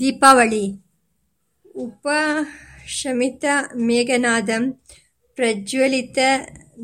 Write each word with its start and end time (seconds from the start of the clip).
ದೀಪಾವಳಿ. 0.00 0.84
ಉಪಶಮಿತ 1.76 3.44
ಮೇಘನಾದಂ, 3.76 4.82
ಪ್ರಜ್ವಲಿತ 5.34 6.18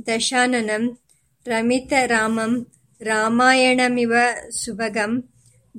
ದಶಾನನಂ, 0.07 0.99
ರಮಿತ 1.47 1.93
ರಾಮಂ, 2.07 2.67
ರಾಮಾಯಣಮಿವ 3.01 4.13
ಸುಭಗಂ, 4.51 5.33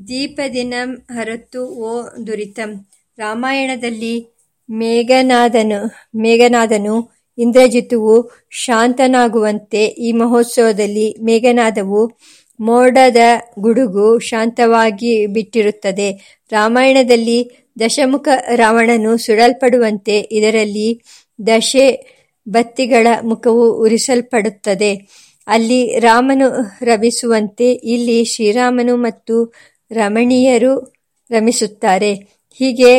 ದೀಪದಿನಂ 0.07 1.07
ಹರತು 1.11 1.65
ಓ 1.65 2.03
ದುರಿತಂ. 2.27 2.87
ರಾಮಾಯಣದಲ್ಲಿ 3.17 4.27
ಮೇಘನಾದನು, 4.71 7.11
ಇಂದ್ರಜಿತುವು 7.37 8.31
ಶಾಂತನಾಗುವಂತೆ 8.49 9.85
ಈ 9.85 10.11
ಮಹೋತ್ಸವದಲ್ಲಿ 10.11 11.15
ಮೇಘನಾದವು 11.23 12.19
ಮೋಡದ 12.59 13.17
ಗುಡುಗು 13.59 14.19
ಶಾಂತವಾಗಿ 14.19 15.25
ಬಿಟ್ಟಿರುತ್ತದೆ. 15.25 16.39
ರಾಮಾಯಣದಲ್ಲಿ 16.51 17.67
ದಶಮುಖ 17.79 18.27
ರಾವಣನು 18.55 19.17
ಸುಡಲ್ಪಡುವಂತೆ 19.17 20.19
ಇದರಲ್ಲಿ 20.31 21.01
ದಶೆ 21.47 22.19
ಬತ್ತಿಗಳ 22.49 23.07
ಮುಖವು 23.23 23.73
ಉರಿಸಲ್ಪಡುತ್ತದೆ. 23.73 25.07
ಅಲ್ಲಿ 25.47 25.99
ರಾಮನು 25.99 26.47
ರಮಿಸುವಂತೆ 26.85 27.71
ಇಲ್ಲಿ 27.71 28.25
ಶ್ರೀರಾಮನು 28.25 28.95
ಮತ್ತು 28.95 29.53
ರಮಣೀಯರು 29.91 30.93
ರಮಿಸುತ್ತಾರೆ. 31.31 32.13
ಹೀಗೆ 32.53 32.93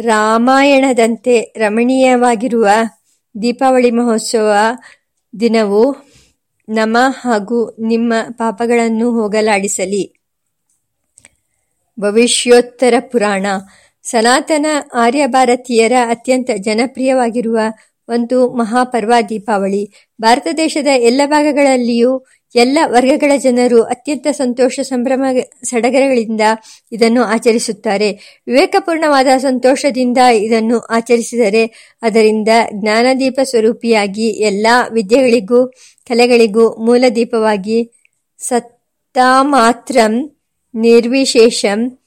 ರಾಮಾಯಣದಂತೆ 0.00 1.54
ರಮಣೀಯವಾಗಿರುವ 1.56 2.68
ದೀಪಾವಳಿ 3.42 3.90
ಮಹೋತ್ಸವ 3.90 4.52
ದಿನವು 5.40 6.09
ನಮ್ಮ 6.70 6.96
ಹಾಗೂ 7.10 7.76
ನಿಮ್ಮ 7.80 8.12
ಪಾಪಗಳನ್ನು 8.30 9.10
ಹೋಗಲಾಡಿಸಲಿ. 9.10 10.14
ಭವಿಷ್ಯೋತ್ತರ 12.00 12.94
ಪುರಾಣ 13.00 13.46
ಸನಾತನ 14.02 14.66
ಆರ್ಯ 14.94 15.26
ಭಾರತೀಯರ 15.26 15.92
ಅತ್ಯಂತ 16.08 16.50
ಜನಪ್ರಿಯವಾಗಿರುವ 16.56 17.58
ಒಂದು 18.08 18.50
ಮಹಾಪರ್ವ 18.50 19.12
ದೀಪಾವಳಿ. 19.28 20.08
ಭಾರತ 20.22 20.46
ದೇಶದ 20.56 20.86
ಎಲ್ಲ 20.86 21.20
ಭಾಗಗಳಲ್ಲಿಯೂ 21.26 22.24
ಎಲ್ಲ 22.54 22.78
ವರ್ಗಗಳ 22.86 23.36
ಜನರು 23.36 23.82
ಅತ್ಯಂತ 23.82 24.26
ಸಂತೋಷ 24.30 24.80
ಸಂಭ್ರಮ 24.80 25.24
ಸಡಗರಗಳಿಂದ 25.64 26.40
ಇದನ್ನು 26.92 27.24
ಆಚರಿಸುತ್ತಾರೆ. 27.24 28.42
ವಿವೇಕಪೂರ್ಣವಾದ 28.46 29.26
ಸಂತೋಷದಿಂದ 29.38 30.18
ಇದನ್ನು 30.18 30.78
ಆಚರಿಸಿದರೆ 30.78 31.94
ಅದರಿಂದ 32.02 32.48
ಜ್ಞಾನದೀಪ 32.72 33.40
ಸ್ವರೂಪಿಯಾಗಿ 33.42 34.28
ಎಲ್ಲ 34.28 34.66
ವಿದ್ಯೆಗಳಿಗೂ 34.92 35.72
ಕಲೆಗಳಿಗೂ 36.08 36.86
ಮೂಲದೀಪವಾಗಿ 36.86 37.90
ಸತ್ತಾಮಾತ್ರಂ 38.38 40.30
ನಿರ್ವಿಶೇಷಂ 40.74 41.98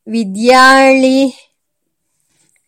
ವಿದ್ಯಾಳಿ 0.09 1.51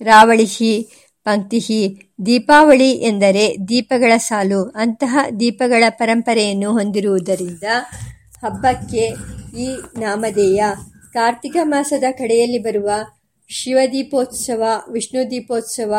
ರಾವಳಿಹಿ 0.01 0.89
ಪಂಕ್ತಿಃ 1.25 2.05
ದೀಪಾವಳಿ 2.27 2.91
ಎಂದರೆ 2.91 3.56
ದೀಪಗಳ 3.69 4.12
ಸಾಲು. 4.17 4.62
ಅಂತಹ 4.62 5.19
ದೀಪಗಳ 5.41 5.84
ಪರಂಪರೆಯನ್ನು 5.89 6.73
ಹೊಂದಿರುವುದರಿಂದ 6.73 7.63
ಹಬ್ಬಕ್ಕೆ 8.42 9.05
ಈ 9.58 9.67
ನಾಮಧೇಯ. 10.01 10.64
ಕಾರ್ತಿಕ 11.13 11.57
ಮಾಸದ 11.63 12.05
ಕಡೆಯಲ್ಲಿ 12.11 12.58
ಬರುವ 12.58 12.90
ಶಿವದೀಪೋತ್ಸವ, 13.48 14.63
ವಿಷ್ಣುದೀಪೋತ್ಸವ, 14.92 15.95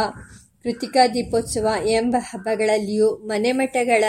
ಕೃತಿಕಾ 0.64 1.08
ದೀಪೋತ್ಸವ 1.08 1.68
ಎಂಬ 1.88 2.16
ಹಬ್ಬಗಳಲ್ಲಿಯೂ 2.20 3.09
ಮನೆಮಠಗಳ 3.16 4.03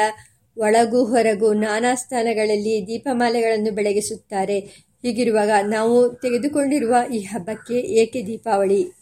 ಒಳಗೂ 0.59 1.05
ಹೊರಗೂ 1.05 1.53
ನಾನಾ 1.53 1.95
ಸ್ಥಾನಗಳಲ್ಲಿ 1.95 2.87
ದೀಪಮಾಲೆಗಳನ್ನು 2.87 3.75
ಬೆಳಗಿಸುತ್ತಾರೆ. 3.75 4.59
ಹೀಗಿರುವಾಗ 5.03 5.51
ನಾವು 5.67 6.09
ತೆಗೆದುಕೊಂಡಿರುವ 6.09 6.95
ಈ 7.15 7.19
ಹಬ್ಬಕ್ಕೆ 7.19 7.75
ಏಕೆ 7.75 8.27
ದೀಪಾವಳಿ 8.27 8.93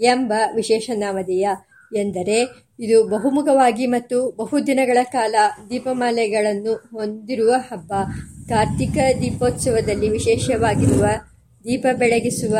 ಎಂಬ 0.00 0.32
ವಿಶೇಷ 0.54 0.90
ನಾಮಧೇಯ 0.94 1.48
ಎಂದರೆ 1.96 2.68
ಇದು 2.80 3.04
ಬಹುಮುಖವಾಗಿ 3.04 3.86
ಮತ್ತು 3.86 4.30
ಬಹುದಿನಗಳ 4.30 4.98
ಕಾಲ 5.02 5.34
ದೀಪಮಾಲೆಗಳನ್ನು 5.70 6.74
ಹೊಂದಿರುವ 6.74 7.54
ಹಬ್ಬ. 7.58 7.92
ಕಾರ್ತಿಕ 8.48 8.98
ದೀಪೋತ್ಸವದಲ್ಲಿ 9.20 10.08
ವಿಶೇಷವಾಗಿರುವ 10.08 11.04
ದೀಪ 11.64 11.86
ಬೆಳಗಿಸುವ 11.92 12.58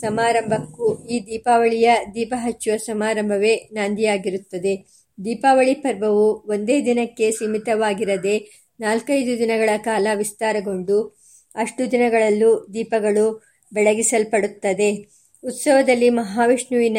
ಸಮಾರಂಭಕ್ಕೂ 0.00 1.04
ಈ 1.04 1.26
ದೀಪಾವಳಿಯ 1.26 1.90
ದೀಪ 2.14 2.34
ಹಚ್ಚುವ 2.36 2.76
ಸಮಾರಂಭವೇ 2.76 3.68
ನಾಂದಿಯಾಗಿರುತ್ತದೆ. 3.72 4.76
ದೀಪಾವಳಿ 5.24 5.74
ಪರ್ವವು 5.74 6.32
ಒಂದೇ 6.46 6.84
ದಿನಕ್ಕೆ 6.84 7.30
ಸೀಮಿತವಾಗಿರದೆ 7.30 8.66
ನಾಲ್ಕೈದು 8.80 9.38
ದಿನಗಳ 9.38 9.70
ಕಾಲ 9.76 10.06
ವಿಸ್ತಾರಗೊಂಡು 10.14 11.18
ಅಷ್ಟು 11.54 11.90
ದಿನಗಳಲ್ಲೂ 11.90 12.68
ದೀಪಗಳು 12.74 13.42
ಬೆಳಗಿಸಲ್ಪಡುತ್ತದೆ. 13.72 15.18
ಉತ್ಸವದಲ್ಲಿ 15.44 16.10
ಮಹಾವಿಷ್ಣುವಿನ 16.10 16.96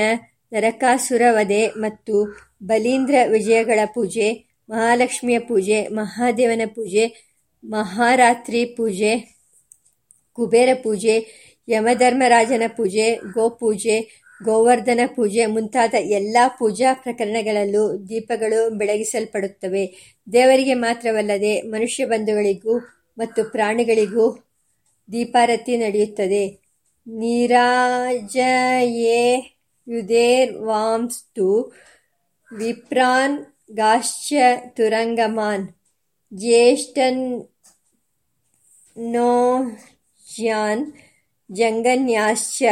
ನರಕಾಸುರ 0.52 1.22
ವಧೆ 1.30 1.68
ಮತ್ತು 1.68 2.38
ಬಲೀಂದ್ರ 2.64 3.16
ವಿಜಯಗಳ 3.28 3.80
ಪೂಜೆ, 3.94 4.46
ಮಹಾಲಕ್ಷ್ಮಿಯ 4.70 5.40
ಪೂಜೆ, 5.40 5.88
ಮಹಾದೇವನ 5.88 6.62
ಪೂಜೆ, 6.76 7.36
ಮಹಾರಾತ್ರಿ 7.64 8.66
ಪೂಜೆ, 8.66 9.40
ಕುಬೇರ 10.34 10.70
ಪೂಜೆ, 10.84 11.26
ಯಮಧರ್ಮರಾಜನ 11.68 12.64
ಪೂಜೆ, 12.68 13.16
ಗೋಪೂಜೆ, 13.16 14.26
ಗೋವರ್ಧನ 14.44 15.00
ಪೂಜೆ 15.16 15.46
ಮುಂತಾದ 15.46 15.94
ಎಲ್ಲ 15.94 16.38
ಪೂಜಾ 16.60 16.94
ಪ್ರಕರಣಗಳಲ್ಲೂ 16.94 17.98
ದೀಪಗಳು 18.10 18.70
ಬೆಳಗಿಸಲ್ಪಡುತ್ತವೆ. 18.70 19.84
ದೇವರಿಗೆ 20.34 20.74
ಮಾತ್ರವಲ್ಲದೆ 20.74 21.62
ಮನುಷ್ಯ 21.62 22.06
ಬಂಧುಗಳಿಗೂ 22.06 22.80
ಮತ್ತು 23.18 23.52
ಪ್ರಾಣಿಗಳಿಗೂ 23.52 24.38
ದೀಪಾರತಿ 25.12 25.78
ನಡೆಯುತ್ತದೆ. 25.78 26.70
ನೀರಾಜಯೇಯುರ್ದೇವಾಂಸ್ತು 29.90 31.74
ವಿಪ್ರಾನ್ 32.58 33.46
ಗಾಶ್ಚತುರಂಗಮಾನ್ 33.72 35.68
ಜಂಗನ್ಯಾಶ್ಚ 41.52 42.64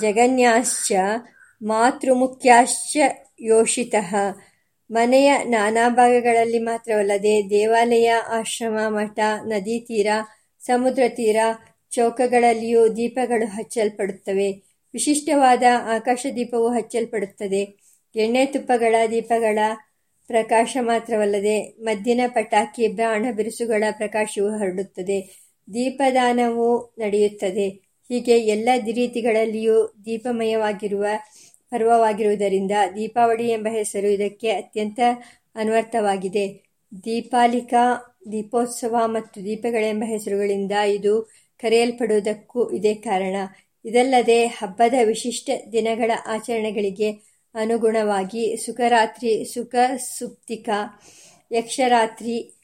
ಜಗನ್ಯಾಶ್ಚ 0.00 0.92
ಮಾತೃಮುಖ್ಯಾಶ್ಚ 1.62 2.96
ಯೋಷಿತಃ 3.40 4.14
ಮನೆಯ 4.90 5.38
ನಾನಾ 5.44 5.88
ಭಾಗಗಳಲ್ಲಿ 5.88 6.58
ಮಾತ್ರವಲ್ಲದೆ 6.58 7.50
ದೇವಾಲಯ, 7.50 8.10
ಆಶ್ರಮ, 8.10 8.78
ಮಠ, 8.88 9.18
ನದಿ 9.42 9.80
ತೀರ 9.80 10.06
ಸಮುದ್ರ 10.60 11.02
ತೀರ 11.08 11.36
ಚೌಕಗಳಲ್ಲಿಯೂ 11.90 12.88
ದೀಪಗಳು 12.88 13.46
ಹಚ್ಚಲ್ಪಡುತ್ತವೆ. 13.46 14.67
ವಿಶಿಷ್ಟವಾದ 14.94 15.62
ಆಕಾಶದೀಪವೂ 15.94 16.68
ಹಚ್ಚಲ್ಪಡುತ್ತದೆ. 16.68 17.62
ಎಣ್ಣೆ 18.14 18.46
ತುಪ್ಪಗಳ 18.46 18.94
ದೀಪಗಳ 19.10 19.58
ಪ್ರಕಾಶ 20.26 20.76
ಮಾತ್ರವಲ್ಲದೆ 20.80 21.60
ಮದ್ದಿನ 21.80 22.20
ಪಟಾಕಿ 22.26 22.88
ಬಾಣ 22.88 23.26
ಬಿರುಸುಗಳ 23.36 23.84
ಪ್ರಕಾಶವು 23.90 24.48
ಹರಡುತ್ತದೆ. 24.48 25.18
ದೀಪದಾನವು 25.74 26.94
ನಡೆಯುತ್ತದೆ. 26.98 27.68
ಹೀಗೆ 28.10 28.38
ಎಲ್ಲ 28.38 28.68
ರೀತಿಗಳಲ್ಲಿಯೂ 28.94 29.94
ದೀಪಮಯವಾಗಿರುವ 30.04 31.04
ಪರ್ವವಾಗಿರುವುದರಿಂದ 31.70 32.72
ದೀಪಾವಳಿ 32.96 33.48
ಎಂಬ 33.50 33.68
ಹೆಸರು 33.70 34.06
ಇದಕ್ಕೆ 34.06 34.50
ಅತ್ಯಂತ 34.50 35.00
ಅನ್ವರ್ಥವಾಗಿದೆ. 35.54 36.46
ದೀಪಾಲಿಕಾ, 37.04 37.82
ದೀಪೋತ್ಸವ 38.32 38.96
ಮತ್ತು 39.06 39.44
ದೀಪಗಳೆಂಬ 39.44 40.04
ಹೆಸರುಗಳಿಂದ 40.06 40.72
ಇದು 40.72 41.30
ಕರೆಯಲ್ಪಡುವುದಕ್ಕೂ 41.60 42.70
ಇದೇ 42.70 42.94
ಕಾರಣ. 42.94 43.36
ಇದಲ್ಲದೆ 43.84 44.46
ಹಬ್ಬದ 44.46 44.94
ವಿಶಿಷ್ಟ 45.04 45.50
ದಿನಗಳ 45.72 46.10
ಆಚರಣೆಗಳಿಗೆ 46.26 47.10
ಅನುಗುಣವಾಗಿ 47.54 48.56
ಸುಖರಾತ್ರಿ, 48.56 49.44
ಸುಖಸುಪ್ತಿಕಾ, 49.44 51.02
ಯಕ್ಷರಾತ್ರಿ, 51.52 52.54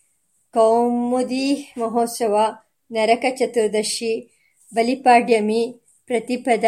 ಕೌಮುದಿ 0.55 1.75
ಮಹೋತ್ಸವ, 1.79 2.37
ನರಕ 2.93 3.25
ಚತುರ್ದಶಿ, 3.31 4.31
ಬಲಿಪಾಡ್ಯಮಿ, 4.75 5.81
ಪ್ರತಿಪದ 6.07 6.65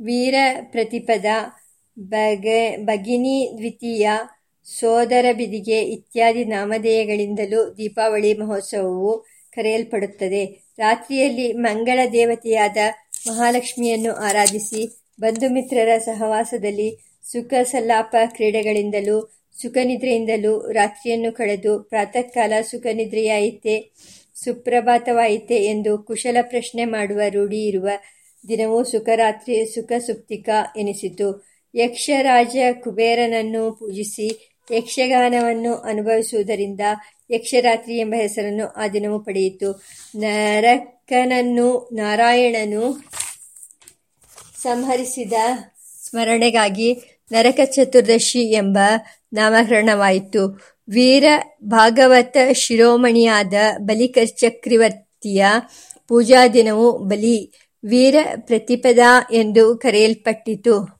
ವೀರ 0.00 0.34
ಪ್ರತಿಪದ 0.62 1.24
ಬಗ 1.98 2.46
ಭಗಿನಿ 2.76 3.50
ದ್ವಿತೀಯ 3.58 4.08
ಸೋದರ 4.64 5.26
ಬಿದಿಗೆ 5.32 5.82
ಇತ್ಯಾದಿ 5.82 6.44
ನಾಮಧೇಯಗಳಿಂದಲೂ 6.44 7.74
ದೀಪಾವಳಿ 7.76 8.34
ಮಹೋತ್ಸವವು 8.34 9.24
ಕರೆಯಲ್ಪಡುತ್ತದೆ. 9.52 10.65
ರಾತ್ರಿಯಲ್ಲಿ 10.78 11.52
ಮಂಗಳ 11.52 11.98
ದೇವತೆಯಾದ 12.12 12.76
ಮಹಾಲಕ್ಷ್ಮಿಯನ್ನು 13.28 14.12
ಆರಾಧಿಸಿ 14.12 14.82
ಬಂಧು 15.20 15.48
ಮಿತ್ರರ 15.50 15.98
ಸಹವಾಸದಲ್ಲಿ 15.98 16.88
ಸುಖ 17.32 17.54
ಸಲ್ಲಾಪ 17.62 18.16
ಕ್ರೀಡೆಗಳಿಂದಲೂ 18.26 19.16
ಸುಖನಿದ್ರೆಯಿಂದಲೂ 19.60 20.72
ರಾತ್ರಿಯನ್ನು 20.72 21.32
ಕಳೆದು 21.32 21.78
ಪ್ರಾತಃ 21.82 22.26
ಕಾಲ 22.28 22.52
ಸುಖನಿದ್ರೆಯಾಯಿತೆ 22.62 23.76
ಸುಪ್ರಭಾತವಾಯಿತೆ 24.34 25.58
ಎಂದು 25.64 25.98
ಕುಶಲ 25.98 26.36
ಪ್ರಶ್ನೆ 26.42 26.84
ಮಾಡುವ 26.84 27.20
ರೂಢಿ 27.28 27.66
ಇರುವ 27.66 27.88
ದಿನವೂ 28.48 28.84
ಸುಖರಾತ್ರಿ 28.84 29.66
ಸುಖ 29.66 29.92
ಸುಪ್ತಿಕ 29.98 30.48
ಎನಿಸಿತು. 30.76 31.28
ಯಕ್ಷರಾಜ 31.74 32.56
ಕುಬೇರನನ್ನು 32.84 33.72
ಪೂಜಿಸಿ 33.72 34.28
ಯಕ್ಷಗಾನವನ್ನು 34.72 35.74
ಅನುಭವಿಸುವುದರಿಂದ 35.74 36.80
ಯಕ್ಷರಾತ್ರಿ 37.30 37.98
ಎಂಬ 37.98 38.14
ಹೆಸರನ್ನು 38.16 38.68
ಆ 38.68 38.88
ದಿನವೂ 38.88 39.18
ಪಡೆಯಿತು. 39.18 39.82
ನರಕನನ್ನು, 40.16 41.88
ನಾರಾಯಣನು 41.92 43.04
ಸಂಹರಿಸಿದ 44.62 45.32
ಸ್ಮರಣೆಗಾಗಿ 46.02 46.94
ನರಕ 47.32 47.60
ಚತುರ್ದಶಿ 47.64 48.52
ಎಂಬ 48.52 48.78
ನಾಮಕರಣವಾಯಿತು 49.32 50.60
ವೀರ 50.88 51.24
ಭಾಗವತ 51.64 52.36
ಶಿರೋಮಣಿಯಾದ 52.52 53.54
ಬಲಿಚಕ್ರವರ್ತಿಯ 53.78 55.44
ಪೂಜಾ 56.08 56.48
ದಿನವು 56.48 56.98
ಬಲಿ 56.98 57.52
ವೀರ 57.84 58.16
ಪ್ರತಿಪದ 58.36 58.98
ಎಂದು 59.32 59.76
ಕರೆಯಲ್ಪಟ್ಟಿತು. 59.76 60.95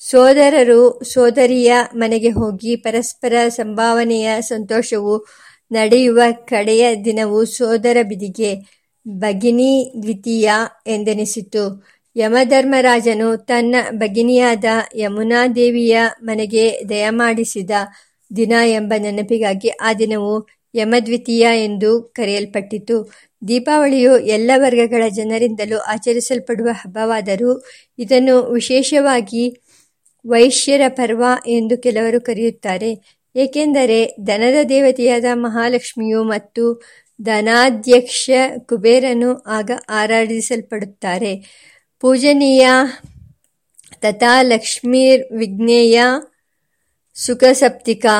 ಸೋದರರು, 0.00 1.04
ಸೋದರಿಯ 1.04 1.72
ಮನೆಗೆ 1.94 2.30
ಹೋಗಿ 2.30 2.76
ಪರಸ್ಪರ 2.76 3.32
ಸಂಭಾವನೆಯ 3.48 4.40
ಸಂತೋಷವು 4.40 5.26
ನಡೆಯುವ 5.72 6.20
ಕಡೆಯ 6.44 6.84
ದಿನವು 7.04 7.44
ಸೋದರ 7.44 7.96
ಬಿದಿಗೆ 8.02 8.50
ಭಗಿನಿ 9.08 9.72
ದ್ವಿತೀಯ 10.02 10.50
ಎಂದೆನಿಸಿತು. 10.86 11.64
ಯಮಧರ್ಮರಾಜನು 12.16 13.36
ತನ್ನ 13.36 13.74
ಭಗಿನಿಯಾದ 13.90 14.64
ಯಮುನಾದೇವಿಯ 14.94 15.96
ಮನೆಗೆ 16.22 16.64
ದಯಮಾಡಿಸಿದ 16.88 17.70
ದಿನ 18.36 18.52
ಎಂಬ 18.66 18.92
ನೆನಪಿಗಾಗಿ 18.98 19.68
ಆ 19.68 19.92
ದಿನವು 19.92 20.32
ಯಮದ್ವಿತೀಯ 20.74 21.46
ಎಂದು 21.64 21.90
ಕರೆಯಲ್ಪಟ್ಟಿತು. 22.16 22.96
ದೀಪಾವಳಿಯು 23.48 24.18
ಎಲ್ಲ 24.18 24.50
ವರ್ಗಗಳ 24.56 25.02
ಜನರಿಂದಲೂ 25.08 25.78
ಆಚರಿಸಲ್ಪಡುವ 25.78 26.68
ಹಬ್ಬವಾದರೂ 26.72 27.52
ಇದನ್ನು 27.98 28.36
ವಿಶೇಷವಾಗಿ 28.52 29.44
ವೈಶ್ಯರ 30.24 30.82
ಪರ್ವ 30.88 31.22
ಎಂದು 31.48 31.78
ಕೆಲವರು 31.78 32.20
ಕರೆಯುತ್ತಾರೆ. 32.20 32.90
ಏಕೆಂದರೆ 33.34 33.98
ದನದ 34.26 34.58
ದೇವತೆಯಾದ 34.68 35.24
ಮಹಾಲಕ್ಷ್ಮಿಯು 35.36 36.24
ಮತ್ತು 36.24 36.64
ಧನಾಧ್ಯಕ್ಷ 37.20 38.24
ಕುಬೇರನು 38.68 39.30
ಆಗ 39.48 39.70
ಆರಾಧಿಸಲ್ಪಡುತ್ತಾರೆ. 39.90 41.32
ಪೂಜನೀಯ 42.02 42.64
ತಥಾ 44.02 44.42
ಲಕ್ಷ್ಮೀರ್ವಿಜ್ಞೇಯ 44.42 45.98
ಸುಖಸಪ್ತಿಕಾ 47.16 48.16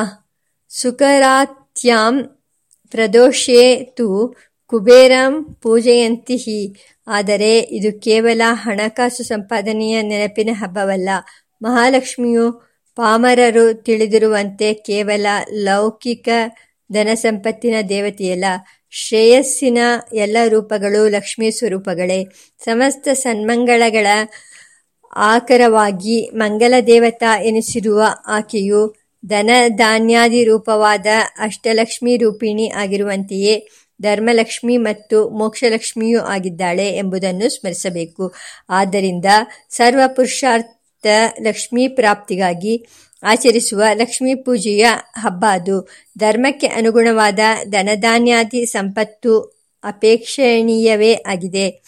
ಸುಖರಾತ್ಯಾಂ 0.71 2.15
ಪ್ರದೋಷೇ 2.93 3.63
ತು 3.97 4.07
ಕುಬೇರಂ 4.71 5.33
ಪೂಜೆಯಂತಿ 5.61 6.37
ಆದರೆ 7.07 7.59
ಇದು 7.77 7.99
ಕೇವಲ 8.01 8.41
ಹಣಕಾಸು 8.63 9.23
ಸಂಪಾದನೆಯ 9.23 10.01
ನೆನಪಿನ 10.01 10.49
ಹಬ್ಬವಲ್ಲ. 10.53 11.09
ಮಹಾಲಕ್ಷ್ಮಿಯು 11.61 12.45
ಪಾಮರರು 12.97 13.73
ತಿಳಿದಿರುವಂತೆ 13.73 14.73
ಕೇವಲ 14.73 15.25
ಲೌಕಿಕ 15.53 16.29
ಧನಸಂಪತ್ತಿನ 16.91 17.75
ದೇವತೆಯಲ್ಲ, 17.89 18.45
ಶ್ರೇಯಸ್ಸಿನ 18.89 19.77
ಎಲ್ಲ 20.13 20.37
ರೂಪಗಳು 20.47 21.09
ಲಕ್ಷ್ಮೀ 21.09 21.51
ಸ್ವರೂಪಗಳೇ. 21.51 22.23
ಸಮಸ್ತ 22.57 23.07
ಸನ್ಮಂಗಳಗಳ 23.13 24.07
ಆಕರವಾಗಿ 25.15 26.29
ಮಂಗಲ 26.33 26.73
ದೇವತಾ 26.87 27.41
ಎನಿಸಿರುವ 27.41 28.01
ಆಕೆಯು 28.27 28.81
ಧನಧಾನ್ಯಾದಿ 29.25 30.43
ರೂಪವಾದ 30.43 31.07
ಅಷ್ಟಲಕ್ಷ್ಮಿ 31.39 32.17
ರೂಪಿಣಿ 32.17 32.67
ಆಗಿರುವಂತೆಯೇ 32.75 33.55
ಧರ್ಮಲಕ್ಷ್ಮಿ 34.01 34.77
ಮತ್ತು 34.77 35.29
ಮೋಕ್ಷಲಕ್ಷ್ಮಿಯೂ 35.29 36.19
ಆಗಿದ್ದಾಳೆ 36.19 36.87
ಎಂಬುದನ್ನು 36.97 37.49
ಸ್ಮರಿಸಬೇಕು. 37.49 38.33
ಆದ್ದರಿಂದ 38.69 39.25
ಸರ್ವ 39.69 40.01
ಪುರುಷಾರ್ಥ 40.07 40.80
ಲಕ್ಷ್ಮೀ 41.41 41.87
ಪ್ರಾಪ್ತಿಗಾಗಿ 41.87 42.87
ಆಚರಿಸುವ 43.23 43.83
ಲಕ್ಷ್ಮೀ 43.93 44.35
ಪೂಜೆಯ 44.35 44.87
ಹಬ್ಬ 45.17 45.45
ಅದು. 45.49 45.89
ಧರ್ಮಕ್ಕೆ 46.17 46.67
ಅನುಗುಣವಾದ 46.67 47.39
ಧನಧಾನ್ಯಾದಿ 47.69 48.65
ಸಂಪತ್ತು 48.65 49.39
ಅಪೇಕ್ಷಣೀಯವೇ 49.83 51.13
ಆಗಿದೆ. 51.13 51.83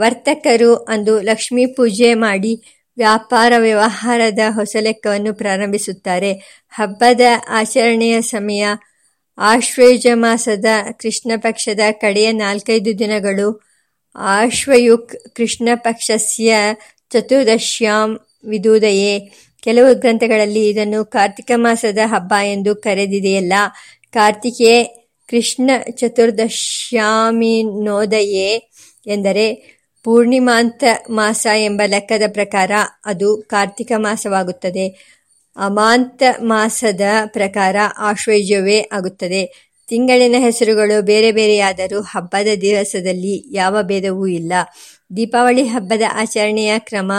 ವರ್ತಕರು 0.00 0.74
ಅಂದು 0.74 1.20
ಲಕ್ಷ್ಮೀ 1.20 1.66
ಪೂಜೆ 1.66 2.14
ಮಾಡಿ 2.14 2.62
ವ್ಯಾಪಾರ 2.96 3.52
ವ್ಯವಹಾರದ 3.58 4.38
ಹೊಸ 4.48 4.76
ಲೆಕ್ಕವನ್ನು 4.80 5.34
ಪ್ರಾರಂಭಿಸುತ್ತಾರೆ. 5.34 6.32
ಹಬ್ಬದ 6.70 7.20
ಆಚರಣೆಯ 7.48 8.20
ಸಮಯ 8.20 8.66
ಆಶ್ವಯುಜ 9.38 10.06
ಮಾಸದ 10.14 10.64
ಕೃಷ್ಣ 11.02 11.32
ಪಕ್ಷದ 11.36 11.80
ಕಡೆಯ 11.90 12.32
ನಾಲ್ಕೈದು 12.32 12.98
ದಿನಗಳು. 12.98 13.62
ಆಶ್ವಯುಕ್ 14.16 15.34
ಕೃಷ್ಣ 15.34 15.68
ಪಕ್ಷಸ್ಯ 15.74 16.54
ಚತುರ್ದಶ್ಯಾಂ 17.10 18.20
ವಿದುದಯೇ? 18.48 19.32
ಕೆಲವು 19.60 19.94
ಗ್ರಂಥಗಳಲ್ಲಿ 19.94 20.68
ಇದನ್ನು 20.68 21.04
ಕಾರ್ತಿಕ 21.04 21.50
ಮಾಸದ 21.54 21.98
ಹಬ್ಬ 22.04 22.34
ಎಂದು 22.44 22.76
ಕರೆದಿದೆಯಲ್ಲ. 22.76 23.52
ಕಾರ್ತಿಕೆ 24.12 25.04
ಕೃಷ್ಣ 25.30 25.70
ಚತುರ್ದಶ್ಯಾಮಿನೋದಯೇ 25.90 28.70
ಎಂದರೆ 29.06 29.74
ಪೂರ್ಣಿಮಾಂತ 30.04 30.84
ಮಾಸ 31.10 31.46
ಎಂಬ 31.56 31.82
ಲೆಕ್ಕದ 31.86 32.22
ಪ್ರಕಾರ 32.32 32.70
ಅದು 33.04 33.36
ಕಾರ್ತಿಕ 33.36 33.92
ಮಾಸವಾಗುತ್ತದೆ. 33.96 35.14
ಅಮಾಂತ 35.56 36.22
ಮಾಸದ 36.42 37.00
ಪ್ರಕಾರ 37.26 37.76
ಆಶ್ವಯುಜವೇ 37.98 38.88
ಆಗುತ್ತದೆ. 38.92 39.70
ತಿಂಗಳಿನ 39.88 40.34
ಹೆಸರುಗಳು 40.38 41.02
ಬೇರೆ 41.02 41.32
ಬೇರೆಯಾದರೂ 41.32 42.00
ಹಬ್ಬದ 42.00 42.60
ದಿವಸದಲ್ಲಿ 42.60 43.56
ಯಾವ 43.56 43.82
ಭೇದವೂ 43.82 44.26
ಇಲ್ಲ. 44.26 44.52
ದೀಪಾವಳಿ 45.16 45.62
ಹಬ್ಬದ 45.62 46.02
ಆಚರಣೆಯ 46.12 46.74
ಕ್ರಮ 46.78 47.12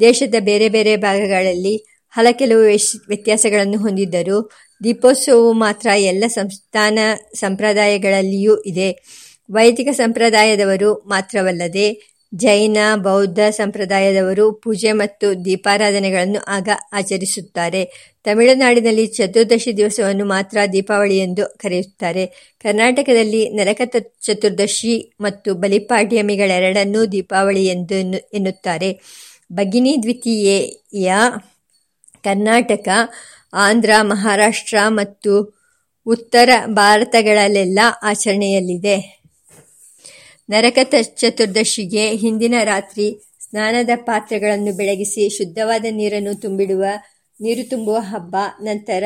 ದೇಶದ 0.00 0.34
ಬೇರೆ 0.40 0.68
ಬೇರೆ 0.68 0.96
ಭಾಗಗಳಲ್ಲಿ 0.96 1.76
ಹಲ 2.10 2.26
ಕೆಲವು 2.32 2.60
ವ್ಯತ್ಯಾಸಗಳನ್ನು 3.08 3.78
ಹೊಂದಿದ್ದರೂ 3.78 4.50
ದೀಪೋತ್ಸವವು 4.84 5.52
ಮಾತ್ರ 5.52 5.88
ಎಲ್ಲ 5.96 6.24
ಸಂಸ್ಥಾನ 6.26 6.98
ಸಂಪ್ರದಾಯಗಳಲ್ಲಿಯೂ 7.34 8.60
ಇದೆ. 8.60 8.90
ವೈದಿಕ 9.50 9.88
ಸಂಪ್ರದಾಯದವರು 9.92 10.94
ಮಾತ್ರವಲ್ಲದೆ 10.94 12.16
ಜೈನ, 12.34 12.78
ಬೌದ್ಧ 12.96 13.38
ಸಂಪ್ರದಾಯದವರು 13.50 14.52
ಪೂಜೆ 14.52 14.92
ಮತ್ತು 14.92 15.44
ದೀಪಾರಾಧನೆಗಳನ್ನು 15.44 16.40
ಆಗ 16.48 16.68
ಆಚರಿಸುತ್ತಾರೆ. 16.92 17.84
ತಮಿಳುನಾಡಿನಲ್ಲಿ 18.24 19.06
ಚತುರ್ದಶಿ 19.06 19.76
ದಿವಸವನ್ನು 19.76 20.24
ಮಾತ್ರ 20.24 20.58
ದೀಪಾವಳಿ 20.72 21.18
ಎಂದು 21.18 21.58
ಕರೆಯುತ್ತಾರೆ. 21.58 22.26
ಕರ್ನಾಟಕದಲ್ಲಿ 22.62 23.50
ನರಕ 23.50 23.80
ಚತುರ್ದಶಿ 24.22 25.12
ಮತ್ತು 25.20 25.54
ಬಲಿಪಾಡ್ಯಮಿಗಳೆರಡನ್ನೂ 25.54 27.06
ದೀಪಾವಳಿ 27.06 27.66
ಎಂದು 27.66 27.94
ಎನ್ನುತ್ತಾರೆ. 28.34 28.90
ಭಗಿನಿ 29.52 30.02
ದ್ವಿತೀಯ 30.02 31.14
ಕರ್ನಾಟಕ, 32.24 32.88
ಆಂಧ್ರ, 33.52 33.90
ಮಹಾರಾಷ್ಟ್ರ 34.02 34.78
ಮತ್ತು 34.88 35.32
ಉತ್ತರ 36.06 36.50
ಭಾರತಗಳಲ್ಲೆಲ್ಲ 36.66 37.78
ಆಚರಣೆಯಲ್ಲಿದೆ. 38.02 38.96
ನರಕ 40.50 40.78
ಚತುರ್ದಶಿಗೆ 41.16 42.16
ಹಿಂದಿನ 42.16 42.54
ರಾತ್ರಿ 42.62 43.06
ಸ್ನಾನದ 43.40 43.90
ಪಾತ್ರೆಗಳನ್ನು 43.96 44.76
ಬೆಳಗಿಸಿ 44.76 45.28
ಶುದ್ಧವಾದ 45.28 45.84
ನೀರನ್ನು 45.90 46.34
ತುಂಬಿಡುವ, 46.34 46.84
ನೀರು 47.40 47.70
ತುಂಬುವ 47.70 47.98
ಹಬ್ಬ, 47.98 48.36
ನಂತರ 48.60 49.04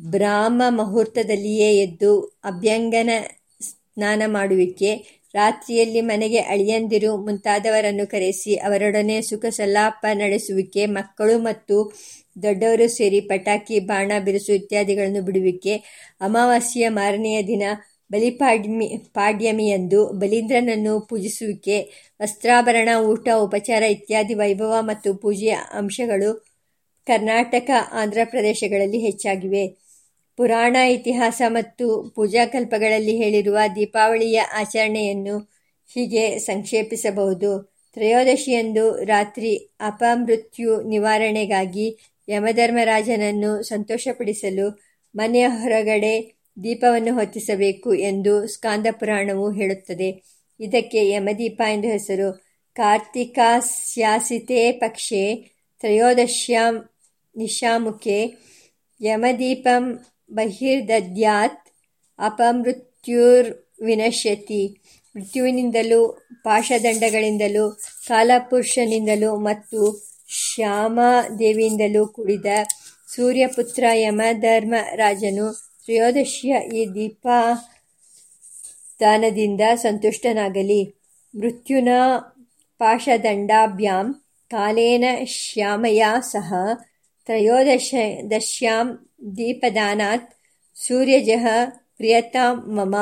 ಬ್ರಾಹ್ಮ 0.00 0.62
ಮುಹೂರ್ತದಲ್ಲಿಯೇ 0.68 1.76
ಎದ್ದು 1.76 2.40
ಅಭ್ಯಂಗನ 2.44 3.10
ಸ್ನಾನ 3.60 4.22
ಮಾಡುವಿಕೆ 4.26 4.90
ರಾತ್ರಿಯಲ್ಲಿ 5.38 6.00
ಮನೆಗೆ 6.02 6.40
ಅಳಿಯಂದಿರು 6.52 7.10
ಮುಂತಾದವರನ್ನು 7.16 8.04
ಕರೆಸಿ 8.06 8.52
ಅವರೊಡನೆ 8.66 9.16
ಸುಖ 9.22 9.46
ಸಲ್ಲಾಪ 9.58 10.02
ನಡೆಸುವಿಕೆ, 10.14 10.82
ಮಕ್ಕಳು 10.98 11.36
ಮತ್ತು 11.38 11.76
ದೊಡ್ಡವರು 12.42 12.86
ಸೇರಿ 12.88 13.20
ಪಟಾಕಿ, 13.20 13.76
ಬಾಣ, 13.80 14.10
ಬಿರುಸು 14.24 14.52
ಇತ್ಯಾದಿಗಳನ್ನು 14.52 15.22
ಬಿಡುವಿಕೆ, 15.22 15.74
ಅಮಾವಾಸ್ಯೆಯ 16.20 16.88
ಮಾರನೆಯ 16.90 17.38
ದಿನ 17.42 17.62
ಬಲಿಪಾಡ್ಯಮಿ 18.10 18.86
ಪಾಡ್ಯಮಿಯಂದು 19.14 19.98
ಬಲೀಂದ್ರನನ್ನು 20.20 20.94
ಪೂಜಿಸುವಿಕೆ, 21.00 21.76
ವಸ್ತ್ರಾಭರಣ, 22.20 22.88
ಊಟ, 23.10 23.28
ಉಪಚಾರ 23.38 23.82
ಇತ್ಯಾದಿ 23.96 24.34
ವೈಭವ 24.34 24.74
ಮತ್ತು 24.82 25.10
ಪೂಜೆಯ 25.14 25.56
ಅಂಶಗಳು 25.72 26.30
ಕರ್ನಾಟಕ, 27.06 27.70
ಆಂಧ್ರ 27.92 28.20
ಪ್ರದೇಶಗಳಲ್ಲಿ 28.24 28.98
ಹೆಚ್ಚಾಗಿವೆ. 28.98 29.64
ಪುರಾಣ, 30.38 30.76
ಇತಿಹಾಸ 30.76 31.42
ಮತ್ತು 31.48 31.86
ಪೂಜಾಕಲ್ಪಗಳಲ್ಲಿ 32.14 33.16
ಹೇಳಿರುವ 33.16 33.58
ದೀಪಾವಳಿಯ 33.76 34.40
ಆಚರಣೆಯನ್ನು 34.40 35.38
ಹೀಗೆ 35.92 36.38
ಸಂಕ್ಷೇಪಿಸಬಹುದು. 36.38 37.50
ತ್ರಯೋದಶಿಯಂದು 37.94 38.84
ರಾತ್ರಿ 39.04 39.52
ಅಪಮೃತ್ಯು 39.80 40.82
ನಿವಾರಣೆಗಾಗಿ 40.82 41.86
ಯಮಧರ್ಮರಾಜನನ್ನು 42.28 43.62
ಸಂತೋಷಪಡಿಸಲು 43.62 44.66
ಮನೆಯ 45.14 45.46
ಹೊರಗಡೆ 45.48 46.14
ದೀಪವನ್ನು 46.64 47.14
ಹೊತ್ತಿಸಬೇಕು 47.14 47.94
ಎಂದು 47.94 48.46
ಸ್ಕಾಂದ 48.46 48.86
ಪುರಾಣವು 48.90 49.50
ಹೇಳುತ್ತದೆ. 49.52 50.10
ಇದಕ್ಕೆ 50.60 51.10
ಯಮದೀಪ 51.10 51.62
ಎಂದು 51.72 51.88
ಹೆಸರು. 51.88 52.28
ಕಾರ್ತಿಕಾಸ್ಯಾಸಿತೇ 52.74 54.72
ಪಕ್ಷೆ 54.72 55.24
ತ್ರಯೋದಶ್ಯಾಂ 55.80 56.74
ನಿಶಾಮುಖೆ 57.36 58.20
ಯಮದೀಪಂ 59.00 59.84
ಬಹಿರ್ದದ್ಯಾತ್ 60.32 61.68
ಅಪಮೃತ್ಯುರ್ 62.18 63.68
ವಿನಶ್ಯತಿ 63.84 64.80
ಮೃತ್ಯುವಿನಿಂದಲೂ, 65.14 66.08
ಪಾಶದಂಡಗಳಿಂದಲೂ, 66.44 67.70
ಕಾಲಪುರುಷನಿಂದಲೂ 68.08 69.36
ಮತ್ತು 69.36 70.08
ಶ್ಯಾಮಾದೇವಿಯಿಂದಲೂ 70.28 72.06
ಕೂಡಿದ 72.06 72.46
ಸೂರ್ಯಪುತ್ರ 73.14 73.84
ಯಮಧರ್ಮ 73.94 74.74
ರಾಜನು 74.94 75.52
ತ್ರಯೋದಶಿಯ 75.84 76.54
ಈ 76.74 76.86
ದೀಪ 76.94 77.28
ದಾನದಿಂದ 79.00 79.60
ಸಂತುಷ್ಟನಾಗಲಿ. 79.74 80.82
ಮೃತ್ಯುನ 81.34 81.88
ಪಾಶದಂಡಾಭ್ಯಾಂ 82.78 84.14
ಕಾಲೇನ 84.50 85.04
ಶ್ಯಾಮಯ 85.24 86.04
ಸಹ 86.20 86.54
ತ್ರಯೋದಶ 87.26 87.94
ದಶ್ಯಾಂ 88.30 89.07
ದೀಪದಾನಾತ್ 89.22 90.34
ಸೂರ್ಯಜಃ 90.86 91.46
ಪ್ರಿಯತಾಂ 91.96 92.56
ಮಮ. 92.56 92.96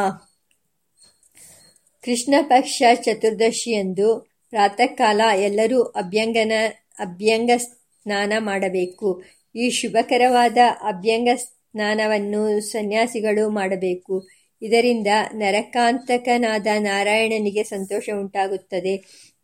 ಕೃಷ್ಣ 2.04 2.34
ಪಕ್ಷ 2.42 2.82
ಚತುರ್ದಶಿಯಂದು 2.94 4.26
ಪ್ರಾತಃಕಾಲ 4.50 5.20
ಎಲ್ಲರೂ 5.34 5.82
ಅಭ್ಯಂಗನ 5.82 6.52
ಅಭ್ಯಂಗ 6.98 7.50
ಸ್ನಾನ 7.56 8.32
ಮಾಡಬೇಕು. 8.38 9.22
ಈ 9.54 9.70
ಶುಭಕರವಾದ 9.70 10.58
ಅಭ್ಯಂಗ 10.80 11.28
ಸ್ನಾನವನ್ನು 11.36 12.60
ಸನ್ಯಾಸಿಗಳು 12.60 13.50
ಮಾಡಬೇಕು. 13.50 14.28
ಇದರಿಂದ 14.62 15.06
ನರಕಾಂತಕನಾದ 15.34 16.66
ನಾರಾಯಣನಿಗೆ 16.78 17.62
ಸಂತೋಷ 17.62 18.10
ಉಂಟಾಗುತ್ತದೆ 18.20 18.94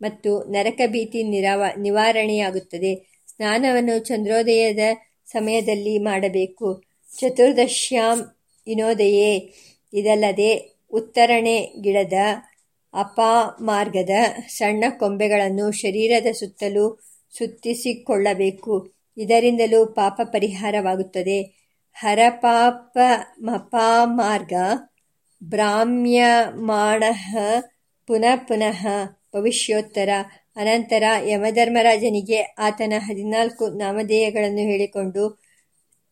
ಮತ್ತು 0.02 0.50
ನರಕ 0.50 0.80
ಭೀತಿ 0.86 1.22
ನಿರಾವ, 1.22 1.64
ನಿವಾರಣೆಯಾಗುತ್ತದೆ. 1.78 3.22
ಸ್ನಾನವನ್ನು 3.28 3.98
ಚಂದ್ರೋದಯದ 3.98 4.78
ಸಮಯದಲ್ಲಿ 5.32 5.98
ಮಾಡಬೇಕು. 5.98 6.82
ಚತುರ್ದಶ್ಯಾಂ 7.18 8.18
ವಿನೋದಯೇ, 8.66 9.52
ಇದಲ್ಲದೆ 9.94 10.76
ಉತ್ತರಣೆ 10.90 11.72
ಗಿಡದ 11.80 12.12
ಅಪಮಾರ್ಗದ 12.94 14.10
ಸಣ್ಣ 14.48 14.84
ಕೊಂಬೆಗಳನ್ನು 14.98 15.70
ಶರೀರದ 15.70 16.26
ಸುತ್ತಲೂ 16.32 16.98
ಸುತ್ತಿಸಿಕೊಳ್ಳಬೇಕು. 17.38 18.92
ಇದರಿಂದಲೂ 19.16 19.86
ಪಾಪ 19.86 20.20
ಪರಿಹಾರವಾಗುತ್ತದೆ. 20.24 21.62
ಹರಪಾಪ 21.94 22.98
ಮಪಾಮಾರ್ಗ 23.38 24.52
ಭ್ರಾಮ್ಯಮಾಣ 25.44 27.04
ಪುನಃ 28.06 28.36
ಪುನಃ 28.36 28.86
ಭವಿಷ್ಯೋತ್ತರ. 29.34 30.08
ಅನಂತರ 30.56 31.04
ಯಮಧರ್ಮರಾಜನಿಗೆ 31.26 32.40
ಆತನ 32.58 32.92
ಹದಿನಾಲ್ಕು 32.98 33.64
ನಾಮಧೇಯಗಳನ್ನು 33.68 34.60
ಹೇಳಿಕೊಂಡು, 34.60 35.24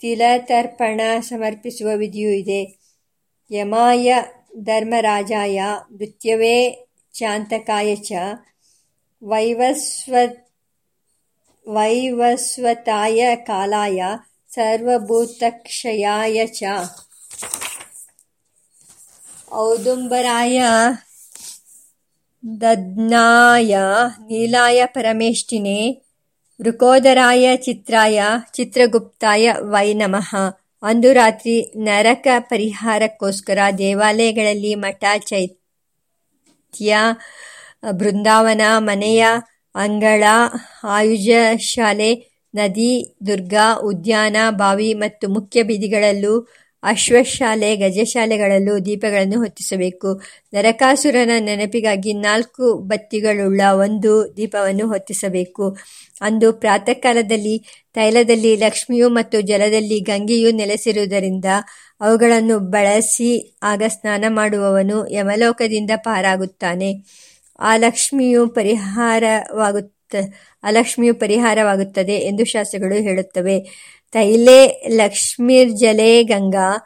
ತಿಲತರ್ಪಣ 0.00 1.00
ಸಮರ್ಪಿಸುವ 1.20 1.88
ವಿಧಿಯೂ 1.94 2.30
ಇದೆ. 2.30 2.62
ಯಮಾಯ 3.50 4.08
ಧರ್ಮರಾಜಾಯ 4.62 5.58
ಮೃತ್ಯವೇ 5.90 6.56
ಚಾಂತಕಾಯ 7.14 7.96
ಚ 7.96 8.12
ವೈವಸ್ವ 9.22 10.14
ವೈವಸ್ವತಾಯ 11.66 13.36
ಕಾಲಾಯ 13.36 14.02
ಸರ್ವಭೂತಕ್ಷಯಾಯ 14.54 16.46
ಚ. 16.46 16.62
ಔದುಂಬರಾಯ 19.54 20.58
ದದ್ನಾಯ 22.42 23.72
ನೀಲಾಯ 24.20 24.80
ಪರಮೇಷ್ಠಿನೇ 24.86 25.80
ವೃಕೋದರಾಯ 26.60 27.56
ಚಿತ್ರಾಯ 27.56 28.20
ಚಿತ್ರಗುಪ್ತಾಯ 28.52 29.52
ವೈ 29.72 29.94
ನಮಃ. 29.94 30.30
ಅಂದು 30.82 31.12
ರಾತ್ರಿ 31.12 31.54
ನರಕ 31.76 32.26
ಪರಿಹಾರಕ್ಕೋಸ್ಕರ 32.38 33.58
ದೇವಾಲಯಗಳಲ್ಲಿ 33.78 34.74
ಮಠ 34.74 35.04
ಚೈತ್ಯ, 35.26 36.96
ಬೃಂದಾವನ, 37.92 38.60
ಮನೆಯ 38.78 39.24
ಅಂಗಳ, 39.74 40.22
ಆಯುಜ 40.88 41.30
ಶಾಲೆ, 41.70 42.10
ನದಿ, 42.54 42.92
ದುರ್ಗ, 43.26 43.54
ಉದ್ಯಾನ, 43.82 44.36
ಬಾವಿ 44.50 44.94
ಮತ್ತು 44.94 45.28
ಮುಖ್ಯ 45.28 45.62
ಬೀದಿಗಳಲ್ಲೂ 45.62 46.34
ಅಶ್ವಶಾಲೆ, 46.82 47.76
ಗಜಶಾಲೆಗಳಲ್ಲೂ 47.76 48.78
ದೀಪಗಳನ್ನು 48.78 49.38
ಹೊತ್ತಿಸಬೇಕು. 49.38 50.22
ನರಕಾಸುರನ 50.52 51.30
ನೆನಪಿಗಾಗಿ 51.38 52.12
ನಾಲ್ಕು 52.12 52.74
ಬತ್ತಿಗಳುಳ್ಳ 52.74 53.60
ಒಂದು 53.72 54.34
ದೀಪವನ್ನು 54.36 54.86
ಹೊತ್ತಿಸಬೇಕು. 54.86 55.76
ಅಂದು 56.20 56.52
ಪ್ರಾತಃಕಾಲದಲ್ಲಿ 56.52 57.86
ತೈಲದಲ್ಲಿ 57.94 58.56
ಲಕ್ಷ್ಮಿಯು 58.56 59.08
ಮತ್ತು 59.08 59.40
ಜಲದಲ್ಲಿ 59.40 60.00
ಗಂಗೆಯು 60.00 60.50
ನೆಲೆಸಿರುವುದರಿಂದ 60.50 61.44
ಅವುಗಳನ್ನು 62.00 62.58
ಬಳಸಿ 62.58 63.56
ಆಗ 63.62 63.82
ಸ್ನಾನ 63.88 64.24
ಮಾಡುವವನು 64.28 65.10
ಯಮಲೋಕದಿಂದ 65.10 65.90
ಪಾರಾಗುತ್ತಾನೆ. 65.96 66.94
ಆ 67.60 67.76
ಲಕ್ಷ್ಮಿಯು 67.76 68.48
ಪರಿಹಾರವಾಗುತ್ತ 68.48 70.14
ಅಲಕ್ಷ್ಮಿಯು 70.62 71.14
ಪರಿಹಾರವಾಗುತ್ತದೆ 71.14 72.12
ಎಂದು 72.12 72.44
ಶಾಸ್ತ್ರಗಳು 72.44 72.94
ಹೇಳುತ್ತವೆ. 72.94 73.56
ತೈಲೇ 74.12 74.84
ಲಕ್ಷ್ಮೀರ್ಜಲೆ 74.88 76.22
ಗಂಗಾ 76.22 76.84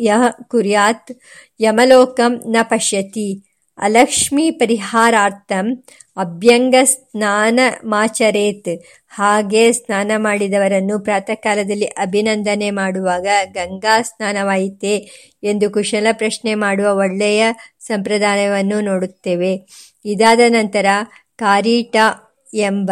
ಯಹ 0.00 0.22
ಕುರ್ಯಾತ್, 0.48 1.12
ಯಮಲೋಕಂ 1.60 2.42
ನ 2.46 2.56
ಪಶ್ಯತಿ. 2.62 3.44
ಅಲಕ್ಷ್ಮಿ 3.78 4.50
ಪರಿಹಾರಾರ್ಥಂ 4.50 5.84
ಅಭ್ಯಂಗ 6.16 6.74
ಸ್ನಾನ 6.84 7.60
ಮಾಚರೇತ್. 7.84 8.82
ಹಾಗೆ 9.08 9.72
ಸ್ನಾನ 9.72 10.12
ಮಾಡಿದವರನ್ನು 10.16 10.98
ಪ್ರಾತಃ 10.98 11.34
ಕಾಲದಲ್ಲಿ 11.34 11.84
ಅಭಿನಂದನೆ 11.84 12.70
ಮಾಡುವಾಗ 12.70 13.26
ಗಂಗಾ 13.52 14.02
ಸ್ನಾನವಾಯಿತೆ 14.02 14.94
ಎಂದು 15.42 15.70
ಕುಶಲ 15.70 16.06
ಪ್ರಶ್ನೆ 16.12 16.54
ಮಾಡುವ 16.54 16.96
ಒಳ್ಳೆಯ 16.96 17.46
ಸಂಪ್ರದಾಯವನ್ನು 17.80 18.80
ನೋಡುತ್ತೇವೆ. 18.80 19.52
ಇದಾದ 20.04 20.40
ನಂತರ 20.48 20.86
ಕಾರೀಟ 21.36 21.96
ಎಂಬ 22.54 22.90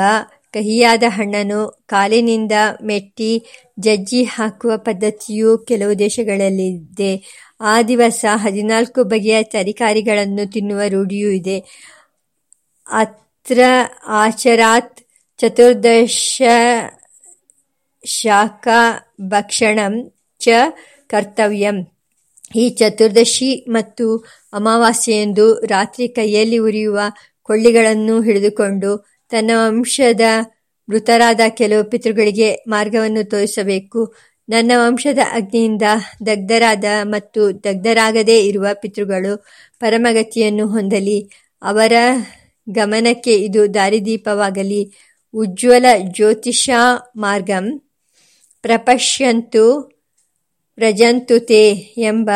ಕಹಿಯಾದ 0.52 1.02
ಹಣ್ಣನ್ನು 1.08 1.84
ಕಾಲಿನಿಂದ 1.86 2.52
ಮೆಟ್ಟಿ 2.82 3.46
ಜಜ್ಜಿ 3.78 4.22
ಹಾಕುವ 4.24 4.76
ಪದ್ಧತಿಯು 4.76 5.58
ಕೆಲವು 5.58 5.98
ದೇಶಗಳಲ್ಲಿದೆ. 5.98 7.22
ಆ 7.60 7.82
ದಿವಸ 7.82 8.24
ಹದಿನಾಲ್ಕು 8.34 9.04
ಬಗೆಯ 9.04 9.42
ತರಕಾರಿಗಳನ್ನು 9.42 10.52
ತಿನ್ನುವ 10.52 10.80
ರೂಢಿಯೂ 10.88 11.30
ಇದೆ. 11.30 11.58
ಅತ್ರ 12.86 13.58
ಆಚರಾತ್ 14.06 15.00
ಚತುರ್ದಶ 15.38 16.42
ಭಕ್ಷಣಂ 19.20 20.12
ಚ 20.38 20.48
ಕರ್ತವ್ಯಂ. 21.06 21.91
ಈ 22.56 22.68
ಚತುರ್ದಶಿ 22.68 23.64
ಮತ್ತು 23.68 24.16
ಅಮಾವಾಸ್ಯೆಯೆಂದು 24.52 25.54
ರಾತ್ರಿ 25.54 26.08
ಕೈಯಲ್ಲಿ 26.08 26.58
ಉರಿಯುವ 26.58 26.98
ಕೊಳ್ಳಿಗಳನ್ನು 27.42 28.22
ಹಿಡಿದುಕೊಂಡು 28.22 29.12
ತನ್ನ 29.30 29.50
ವಂಶದ 29.54 30.20
ಮೃತರಾದ 30.88 31.40
ಕೆಲವು 31.48 31.90
ಪಿತೃಗಳಿಗೆ 31.90 32.64
ಮಾರ್ಗವನ್ನು 32.68 33.30
ತೋರಿಸಬೇಕು. 33.30 34.14
ನನ್ನ 34.48 34.72
ವಂಶದ 34.76 35.18
ಅಗ್ನಿಯಿಂದ 35.32 35.82
ದಗ್ಧರಾದ 36.26 36.84
ಮತ್ತು 37.02 37.64
ದಗ್ಧರಾಗದೇ 37.64 38.46
ಇರುವ 38.46 38.66
ಪಿತೃಗಳು 38.74 39.44
ಪರಮಗತಿಯನ್ನು 39.80 40.66
ಹೊಂದಲಿ. 40.66 41.30
ಅವರ 41.62 41.92
ಗಮನಕ್ಕೆ 42.70 43.34
ಇದು 43.36 43.74
ದಾರಿದೀಪವಾಗಲಿ. 43.74 44.92
ಉಜ್ವಲ 45.34 45.86
ಜ್ಯೋತಿಷ 46.14 46.70
ಮಾರ್ಗಂ 47.16 47.82
ಪ್ರಪಶ್ಯಂತು 48.62 49.91
ವ್ರಜಂತುತೆ 50.76 51.68
ಎಂಬ 51.98 52.30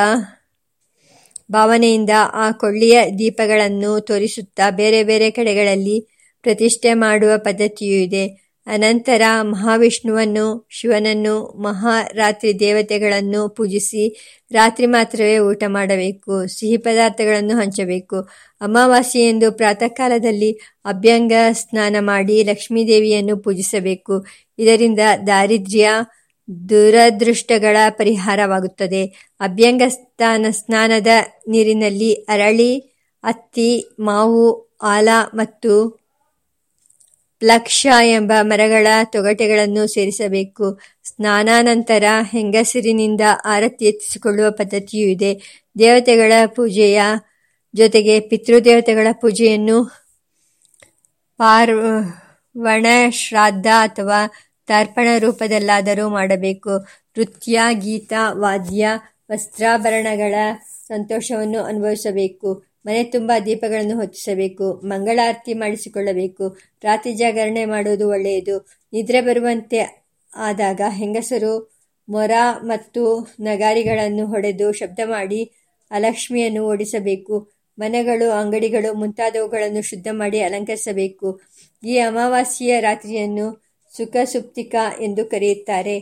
ಭಾವನೆಯಿಂದ 1.52 2.10
ಆ 2.32 2.50
ಕೊಳ್ಳಿಯ 2.50 3.00
ದೀಪಗಳನ್ನು 3.18 4.00
ತೋರಿಸುತ್ತಾ 4.00 4.70
ಬೇರೆ 4.70 5.04
ಬೇರೆ 5.04 5.30
ಕಡೆಗಳಲ್ಲಿ 5.30 6.06
ಪ್ರತಿಷ್ಠೆ 6.42 6.94
ಮಾಡುವ 6.94 7.30
ಪದ್ಧತಿಯೂ 7.36 7.98
ಇದೆ. 7.98 8.46
ಅನಂತರ 8.66 9.22
ಮಹಾವಿಷ್ಣುವನ್ನು, 9.40 10.66
ಶಿವನನ್ನು, 10.70 11.34
ಮಹಾರಾತ್ರಿ 11.62 12.60
ದೇವತೆಗಳನ್ನು 12.60 13.48
ಪೂಜಿಸಿ 13.48 14.02
ರಾತ್ರಿ 14.50 14.86
ಮಾತ್ರವೇ 14.86 15.38
ಊಟ 15.38 15.62
ಮಾಡಬೇಕು, 15.66 16.46
ಸಿಹಿ 16.46 16.76
ಪದಾರ್ಥಗಳನ್ನು 16.76 17.56
ಹಂಚಬೇಕು. 17.56 18.28
ಅಮಾವಾಸ್ಯೆಯೆಂದು 18.60 19.52
ಪ್ರಾತಃ 19.52 19.88
ಕಾಲದಲ್ಲಿ 19.88 20.52
ಅಭ್ಯಂಗ 20.84 21.32
ಸ್ನಾನ 21.52 21.96
ಮಾಡಿ 22.00 22.42
ಲಕ್ಷ್ಮೀದೇವಿಯನ್ನು 22.42 23.36
ಪೂಜಿಸಬೇಕು. 23.36 24.26
ಇದರಿಂದ 24.58 24.98
ದಾರಿದ್ರ್ಯ 25.26 25.88
ದುರದೃಷ್ಟಗಳ 26.68 27.76
ಪರಿಹಾರವಾಗುತ್ತದೆ. 27.90 29.06
ಅಭ್ಯಂಗ 29.40 29.82
ಸ್ನಾನ 29.88 30.46
ಸ್ನಾನದ 30.50 31.06
ನೀರಿನಲ್ಲಿ 31.48 32.14
ಅರಳಿ, 32.14 32.78
ಅತ್ತಿ, 33.24 33.96
ಮಾವು, 34.00 34.76
ಆಲ 34.82 35.08
ಮತ್ತು 35.34 35.72
ಪ್ಲಕ್ಷ 37.40 37.86
ಎಂಬ 38.04 38.32
ಮರಗಳ 38.40 38.86
ತೊಗಟೆಗಳನ್ನು 39.04 39.86
ಸೇರಿಸಬೇಕು. 39.86 40.80
ಸ್ನಾನಾನಂತರ 41.04 42.04
ಹೆಂಗಸರಿನಿಂದ 42.30 43.20
ಆರತಿ 43.44 43.84
ಎತ್ತಿಸಿಕೊಳ್ಳುವ 43.84 44.50
ಪದ್ಧತಿಯೂ 44.50 45.08
ಇದೆ. 45.08 45.32
ದೇವತೆಗಳ 45.78 46.32
ಪೂಜೆಯ 46.46 47.00
ಜೊತೆಗೆ 47.74 48.20
ಪಿತೃದೇವತೆಗಳ 48.20 49.06
ಪೂಜೆಯನ್ನು 49.12 49.78
ಪಾರ್ವಣ 51.38 52.86
ಶ್ರಾದ್ದ 53.10 53.66
ಅಥವಾ 53.66 54.20
ತರ್ಪಣ 54.66 55.08
ರೂಪದಲ್ಲಾದರೂ 55.18 56.08
ಮಾಡಬೇಕು. 56.08 56.70
ನೃತ್ಯ 56.78 57.61
ಗೀತ, 57.73 58.12
ವಾದ್ಯ, 58.30 58.88
ವಸ್ತ್ರಾಭರಣಗಳ 59.32 60.35
ಸಂತೋಷವನ್ನು 60.87 61.62
ಅನುಭವಿಸಬೇಕು. 61.62 62.64
ಮನೆ 62.87 63.04
ತುಂಬ 63.04 63.32
ದೀಪಗಳನ್ನು 63.46 63.96
ಹೊತ್ತಿಸಬೇಕು. 63.96 64.73
ಮಂಗಳಾರತಿ 64.73 65.54
ಮಾಡಿಸಿಕೊಳ್ಳಬೇಕು. 65.54 66.58
ರಾತ್ರಿ 66.82 67.12
ಜಾಗರಣೆ 67.12 67.64
ಮಾಡುವುದು 67.64 68.08
ಒಳ್ಳೆಯದು. 68.08 68.68
ನಿದ್ರೆ 68.92 69.20
ಬರುವಂತೆ 69.20 70.06
ಆದಾಗ 70.37 70.80
ಹೆಂಗಸರು 70.88 71.76
ಮೊರ 72.08 72.30
ಮತ್ತು 72.62 73.35
ನಗಾರಿಗಳನ್ನು 73.40 74.26
ಹೊಡೆದು 74.26 74.73
ಶಬ್ದ 74.73 75.00
ಮಾಡಿ 75.04 75.50
ಅಲಕ್ಷ್ಮಿಯನ್ನು 75.90 76.64
ಓಡಿಸಬೇಕು. 76.64 77.52
ಮನೆಗಳು, 77.78 78.30
ಅಂಗಡಿಗಳು 78.30 78.94
ಮುಂತಾದವುಗಳನ್ನು 78.94 79.82
ಶುದ್ಧ 79.82 80.06
ಮಾಡಿ 80.12 80.40
ಅಲಂಕರಿಸಬೇಕು. 80.40 81.40
ಈ 81.85 81.99
ಅಮಾವಾಸ್ಯೆಯ 81.99 82.80
ರಾತ್ರಿಯನ್ನು 82.80 83.65
ಸುಖಸುಪ್ತಿಕ 83.96 84.74
ಎಂದು 85.00 85.24
ಕರೆಯುತ್ತಾರೆ. 85.24 85.96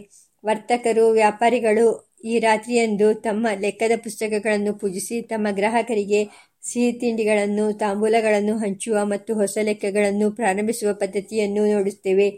ವರ್ತಕರು, 0.44 1.10
ವ್ಯಾಪಾರಿಗಳು 1.10 1.86
ಈ 2.24 2.38
ರಾತ್ರಿಯಂದು 2.38 3.14
ತಮ್ಮ 3.14 3.46
ಲೆಕ್ಕದ 3.60 3.94
ಪುಸ್ತಕಗಳನ್ನು 3.96 4.72
ಪೂಜಿಸಿ 4.74 5.22
ತಮ್ಮ 5.22 5.46
ಗ್ರಾಹಕರಿಗೆ 5.50 6.20
ಸಿಹಿ 6.62 6.92
ತಿಂಡಿಗಳನ್ನು, 6.92 7.72
ತಾಂಬೂಲಗಳನ್ನು 7.72 8.54
ಹಂಚುವ 8.58 9.04
ಮತ್ತು 9.04 9.34
ಹೊಸ 9.34 9.58
ಲೆಕ್ಕಗಳನ್ನು 9.62 10.30
ಪ್ರಾರಂಭಿಸುವ 10.30 10.92
ಪದ್ಧತಿಯನ್ನು 10.94 11.62
ನೋಡುತ್ತೇವೆ. 11.72 12.28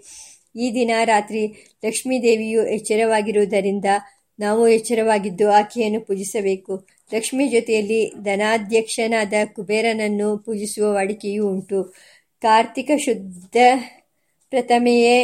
ಈ 0.56 0.74
ದಿನ 0.74 0.90
ರಾತ್ರಿ 1.04 1.42
ಲಕ್ಷ್ಮೀದೇವಿಯು 1.86 2.62
ಎಚ್ಚರವಾಗಿರುವುದರಿಂದ 2.66 3.84
ನಾವು 4.38 4.68
ಎಚ್ಚರವಾಗಿದ್ದು 4.68 5.46
ಆಕೆಯನ್ನು 5.50 6.00
ಪೂಜಿಸಬೇಕು. 6.00 6.74
ಲಕ್ಷ್ಮಿ 7.14 7.48
ಜೊತೆಯಲ್ಲಿ 7.48 8.00
ಧನಾಧ್ಯಕ್ಷನಾದ 8.22 9.32
ಕುಬೇರನನ್ನು 9.54 10.38
ಪೂಜಿಸುವ 10.38 10.86
ವಾಡಿಕೆಯೂ 10.92 11.44
ಉಂಟು. 11.48 11.78
ಕಾರ್ತಿಕ 12.42 12.90
ಶುದ್ಧ 13.04 13.56
ಪ್ರಥಮೆಯೇ 14.52 15.14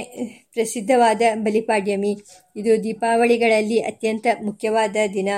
ಪ್ರಸಿದ್ಧವಾದ 0.52 1.22
ಬಲಿಪಾಡ್ಯಮಿ. 1.34 2.12
ಇದು 2.56 2.84
ದೀಪಾವಳಿಗಳಲ್ಲಿ 2.84 3.78
ಅತ್ಯಂತ 3.80 4.26
ಮುಖ್ಯವಾದ 4.42 4.96
ದಿನ. 5.14 5.28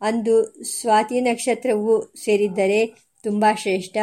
ಅಂದು 0.00 0.34
ಸ್ವಾತಿ 0.64 1.20
ನಕ್ಷತ್ರವು 1.20 1.94
ಸೇರಿದ್ದರೆ 2.24 2.80
ತುಂಬ 3.24 3.44
ಶ್ರೇಷ್ಠ. 3.54 3.96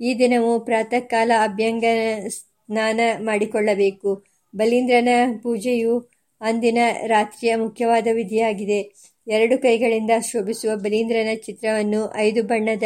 ಈ 0.00 0.18
ದಿನವು 0.18 0.64
ಪ್ರಾತಃ 0.64 1.02
ಕಾಲ 1.06 1.32
ಅಭ್ಯಂಗ 1.42 1.84
ಸ್ನಾನ 2.28 3.00
ಮಾಡಿಕೊಳ್ಳಬೇಕು. 3.18 4.10
ಬಲೀಂದ್ರನ 4.54 5.08
ಪೂಜೆಯು 5.42 5.94
ಅಂದಿನ 6.40 6.78
ರಾತ್ರಿಯ 7.06 7.56
ಮುಖ್ಯವಾದ 7.56 8.06
ವಿಧಿಯಾಗಿದೆ. 8.12 8.80
ಎರಡು 9.26 9.58
ಕೈಗಳಿಂದ 9.58 10.10
ಶೋಭಿಸುವ 10.30 10.76
ಬಲೀಂದ್ರನ 10.76 11.30
ಚಿತ್ರವನ್ನು 11.36 12.00
ಐದು 12.16 12.42
ಬಣ್ಣದ 12.42 12.82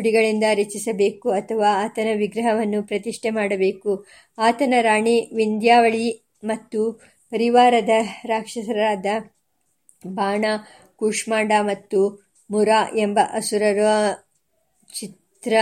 ಪುಡಿಗಳಿಂದ 0.00 0.44
ರಚಿಸಬೇಕು 0.54 1.30
ಅಥವಾ 1.30 1.84
ಆತನ 1.84 2.08
ವಿಗ್ರಹವನ್ನು 2.16 2.82
ಪ್ರತಿಷ್ಠೆ 2.82 3.30
ಮಾಡಬೇಕು. 3.30 4.06
ಆತನ 4.38 4.74
ರಾಣಿ 4.80 5.30
ವಿಂಧ್ಯಾವಳಿ 5.34 6.30
ಮತ್ತು 6.44 6.92
ಪರಿವಾರದ 7.30 7.88
ರಾಕ್ಷಸರಾದ 8.24 9.06
ಬಾಣ, 10.06 10.44
ಕೂಷ್ಮಾಂಡ 10.96 11.52
ಮತ್ತು 11.60 12.30
ಮುರ 12.50 12.68
ಎಂಬ 12.96 13.18
ಅಸುರರ 13.32 13.78
ಚಿತ್ರ 14.98 15.54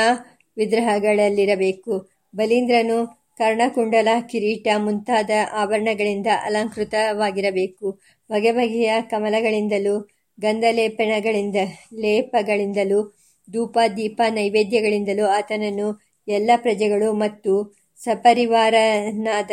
ವಿಗ್ರಹಗಳಲ್ಲಿರಬೇಕು. 0.57 2.11
ಬಲೀಂದ್ರನು 2.37 3.27
ಕರ್ಣಕುಂಡಲ 3.39 4.09
ಕಿರೀಟ 4.29 4.69
ಮುಂತಾದ 4.77 5.31
ಆಭರಣಗಳಿಂದ 5.53 6.27
ಅಲಂಕೃತವಾಗಿರಬೇಕು. 6.43 8.01
ಬಗೆ 8.31 8.53
ಬಗೆಯ 8.53 8.95
ಕಮಲಗಳಿಂದಲೂ, 9.01 10.09
ಗಂಧಲೇಪನಗಳಿಂದ, 10.41 11.57
ಲೇಪಗಳಿಂದಲೂ 11.95 13.18
ಧೂಪ 13.53 13.79
ದೀಪ 13.97 14.23
ನೈವೇದ್ಯಗಳಿಂದಲೂ 14.29 15.27
ಆತನನ್ನು 15.27 15.89
ಎಲ್ಲ 16.29 16.51
ಪ್ರಜೆಗಳು 16.57 17.13
ಮತ್ತು 17.13 17.77
ಸಪರಿವಾರನಾದ 18.05 19.51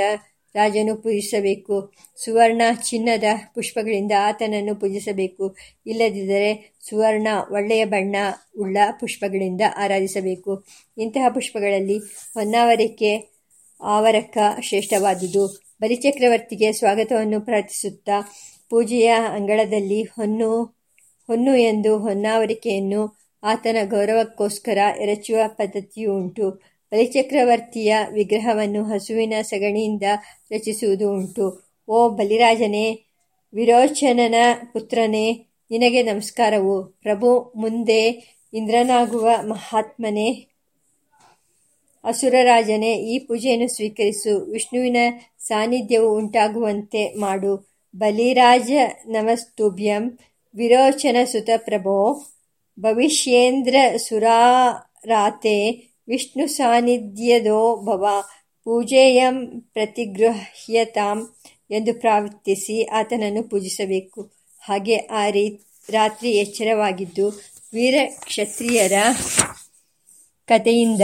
ರಾಜನು 0.56 0.96
ಪೂಜಿಸಬೇಕು. 0.96 1.94
ಸುವರ್ಣ 2.24 2.62
ಚಿನ್ನದ 2.84 3.24
ಪುಷ್ಪಗಳಿಂದ 3.54 4.12
ಆತನನ್ನು 4.20 4.76
ಪೂಜಿಸಬೇಕು. 4.76 5.56
ಇಲ್ಲದಿದ್ದರೆ 5.86 6.76
ಸುವರ್ಣ 6.90 7.28
ಒಳ್ಳೆಯ 7.52 7.86
ಬಣ್ಣ 7.86 8.16
ಉಳ್ಳ 8.60 8.78
ಪುಷ್ಪಗಳಿಂದ 9.00 9.62
ಆರಾಧಿಸಬೇಕು. 9.78 10.66
ಇಂತಹ 10.98 11.30
ಪುಷ್ಪಗಳಲ್ಲಿ 11.30 11.98
ಹೊನ್ನಾವರಿಕೆ 12.34 13.12
ಆವರಕ 13.82 14.38
ಶ್ರೇಷ್ಠವಾದುದು. 14.62 15.48
ಬಲಿಚಕ್ರವರ್ತಿಗೆ 15.82 16.72
ಸ್ವಾಗತವನ್ನು 16.72 17.42
ಪ್ರಾರ್ಥಿಸುತ್ತಾ 17.42 18.18
ಪೂಜೆಯ 18.70 19.08
ಅಂಗಳದಲ್ಲಿ 19.08 20.04
ಹೊನ್ನು 20.04 20.64
ಹೊನ್ನು 21.28 21.56
ಎಂದು 21.56 21.98
ಹೊನ್ನಾವರಿಕೆಯನ್ನು 21.98 23.25
ಆತನ 23.46 23.78
ಗೌರವಕ್ಕೋಸ್ಕರ 23.86 24.78
ಎರಚುವ 25.00 25.40
ಪದ್ಧತಿಯೂ 25.48 26.16
ಉಂಟು 26.16 26.76
ಬಲಿಚಕ್ರವರ್ತಿಯ 26.92 27.98
ವಿಗ್ರಹವನ್ನು 28.14 28.84
ಹಸುವಿನ 28.84 29.34
ಸಗಣಿಯಿಂದ 29.42 30.04
ರಚಿಸುವುದು 30.52 31.12
ಉಂಟು. 31.12 31.66
ಓ 31.88 32.10
ಬಲಿರಾಜನೇ, 32.10 33.04
ವಿರೋಚನನ 33.54 34.36
ಪುತ್ರನೇ, 34.74 35.46
ನಿನಗೆ 35.72 36.04
ನಮಸ್ಕಾರವು. 36.04 36.84
ಪ್ರಭು, 36.84 37.54
ಮುಂದೆ 37.56 38.28
ಇಂದ್ರನಾಗುವ 38.54 39.30
ಮಹಾತ್ಮನೇ. 39.42 40.48
ಅಸುರರಾಜನೇ, 42.04 42.94
ಈ 42.94 43.20
ಪೂಜೆಯನ್ನು 43.20 43.68
ಸ್ವೀಕರಿಸು. 43.68 44.52
ವಿಷ್ಣುವಿನ 44.52 44.98
ಸಾನ್ನಿಧ್ಯವು 45.40 46.16
ಉಂಟಾಗುವಂತೆ 46.16 47.14
ಮಾಡು. 47.14 47.70
ಬಲಿರಾಜ 47.96 48.72
ನಮಸ್ತುಭ್ಯಂ. 49.06 50.20
ವಿರೋಚನ 50.56 51.16
ಸುತ 51.24 51.50
ಪ್ರಭೋ. 51.58 52.28
ಭವಿಷ್ಯೇಂದ್ರ 52.80 53.76
ಸುರಾರಾತೆ 53.98 55.56
ವಿಷ್ಣು 56.08 56.48
ಸಾನ್ನಿಧ್ಯದೋ 56.48 57.76
ಭವ, 57.86 58.06
ಪೂಜೆಯಂ 58.64 59.62
ಪ್ರತಿಗೃಹ್ಯತಾಂ 59.62 61.36
ಎಂದು 61.72 62.00
ಪ್ರಾರ್ಥಿಸಿ 62.00 62.84
ಆತನನ್ನು 62.84 63.44
ಪೂಜಿಸಬೇಕು. 63.44 64.22
ಹಾಗೆ 64.62 64.98
ಆ 64.98 65.30
ರೀ, 65.30 65.60
ರಾತ್ರಿ 65.90 66.32
ಎಚ್ಚರವಾಗಿದ್ದು 66.32 67.30
ವೀರ 67.74 67.96
ಕ್ಷತ್ರಿಯರ 68.26 68.94
ಕಥೆಯಿಂದ 70.48 71.02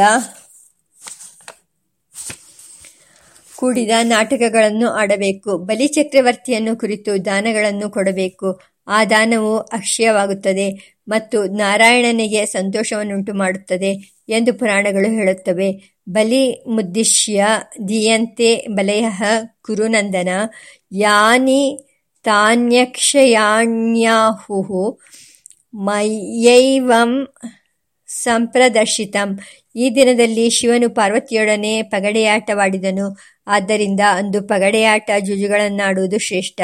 ಕೂಡಿದ 3.56 3.90
ನಾಟಕಗಳನ್ನು 4.04 4.90
ಆಡಬೇಕು. 4.90 5.58
ಬಲಿ 5.58 5.88
ಚಕ್ರವರ್ತಿಯನ್ನು 5.88 6.76
ಕುರಿತು 6.76 7.26
ದಾನಗಳನ್ನು 7.26 7.90
ಕೊಡಬೇಕು. 7.90 8.62
ಆ 8.92 9.06
ದಾನವು 9.06 9.58
ಅಕ್ಷಯವಾಗುತ್ತದೆ 9.58 10.98
ಮತ್ತು 11.08 11.44
ನಾರಾಯಣನಿಗೆ 11.44 12.46
ಸಂತೋಷವನ್ನುಂಟು 12.46 13.34
ಮಾಡುತ್ತದೆ 13.34 14.22
ಎಂದು 14.30 14.54
ಪುರಾಣಗಳು 14.54 15.12
ಹೇಳುತ್ತವೆ. 15.12 15.98
ಬಲಿ 16.10 16.64
ಮುದ್ದಿಶ್ಯ 16.68 17.46
ದಿಯಂತೆ 17.88 18.66
ಬಲಯ 18.70 19.08
ಕುರುನಂದನ 19.62 20.30
ಯಾನಿ 20.92 21.88
ತಾನ್ಯಕ್ಷಯಾಣ್ಯಾಹು 22.24 25.00
ಮಯೈವಂ 25.74 27.28
ಸಂಪ್ರದರ್ಶಿತಂ. 28.08 29.40
ಈ 29.76 29.96
ದಿನದಲ್ಲಿ 29.96 30.50
ಶಿವನು 30.50 30.90
ಪಾರ್ವತಿಯೊಡನೆ 30.90 31.82
ಪಗಡೆಯಾಟವಾಡಿದನು. 31.82 33.18
ಆದ್ದರಿಂದ 33.48 34.00
ಅಂದು 34.10 34.48
ಪಗಡೆಯಾಟ, 34.48 35.10
ಜುಜುಗಳನ್ನಾಡುವುದು 35.20 36.20
ಶ್ರೇಷ್ಠ. 36.20 36.62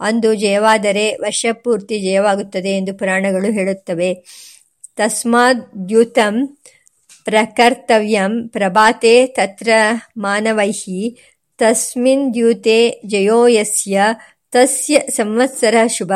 ಅಂದು 0.00 0.34
ಜಯವಾದರೆ 0.34 1.14
ವರ್ಷಪೂರ್ತಿ 1.16 2.00
ಜಯವಾಗುತ್ತದೆ 2.00 2.68
ಎಂದು 2.68 2.94
ಪುರಾಣಗಳು 2.94 3.52
ಹೇಳುತ್ತವೆ. 3.52 4.14
ತಸ್ಮಾದ್ಯೂತಂ 4.96 6.58
ಪ್ರಕರ್ತವ್ಯಂ 7.24 8.48
ಪ್ರಭಾತೆ 8.48 9.26
ತತ್ರ 9.26 9.68
ಮಾನವೈಹಿ, 10.16 11.18
ತಸ್ಮಿನ್ 11.58 12.34
ದ್ಯೂತೆ 12.34 13.00
ಜಯೋಯಸ್ಯ 13.06 14.00
ತಸ್ಯ 14.52 14.98
ಸಂವತ್ಸರ 15.10 15.74
ಶುಭ. 15.86 16.12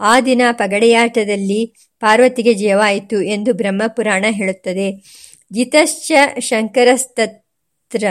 ಆ 0.00 0.20
ದಿನ 0.20 0.42
ಪಗಡೆಯಾಟದಲ್ಲಿ 0.52 1.74
ಪಾರ್ವತಿಗೆ 2.00 2.54
ಜಯವಾಯಿತು 2.54 3.22
ಎಂದು 3.22 3.54
ಬ್ರಹ್ಮಪುರಾಣ 3.54 4.24
ಹೇಳುತ್ತದೆ. 4.30 4.92
ಜಿತಶ್ಚ 5.52 6.12
ಶಂಕರಸ್ತತ್ರ 6.38 8.04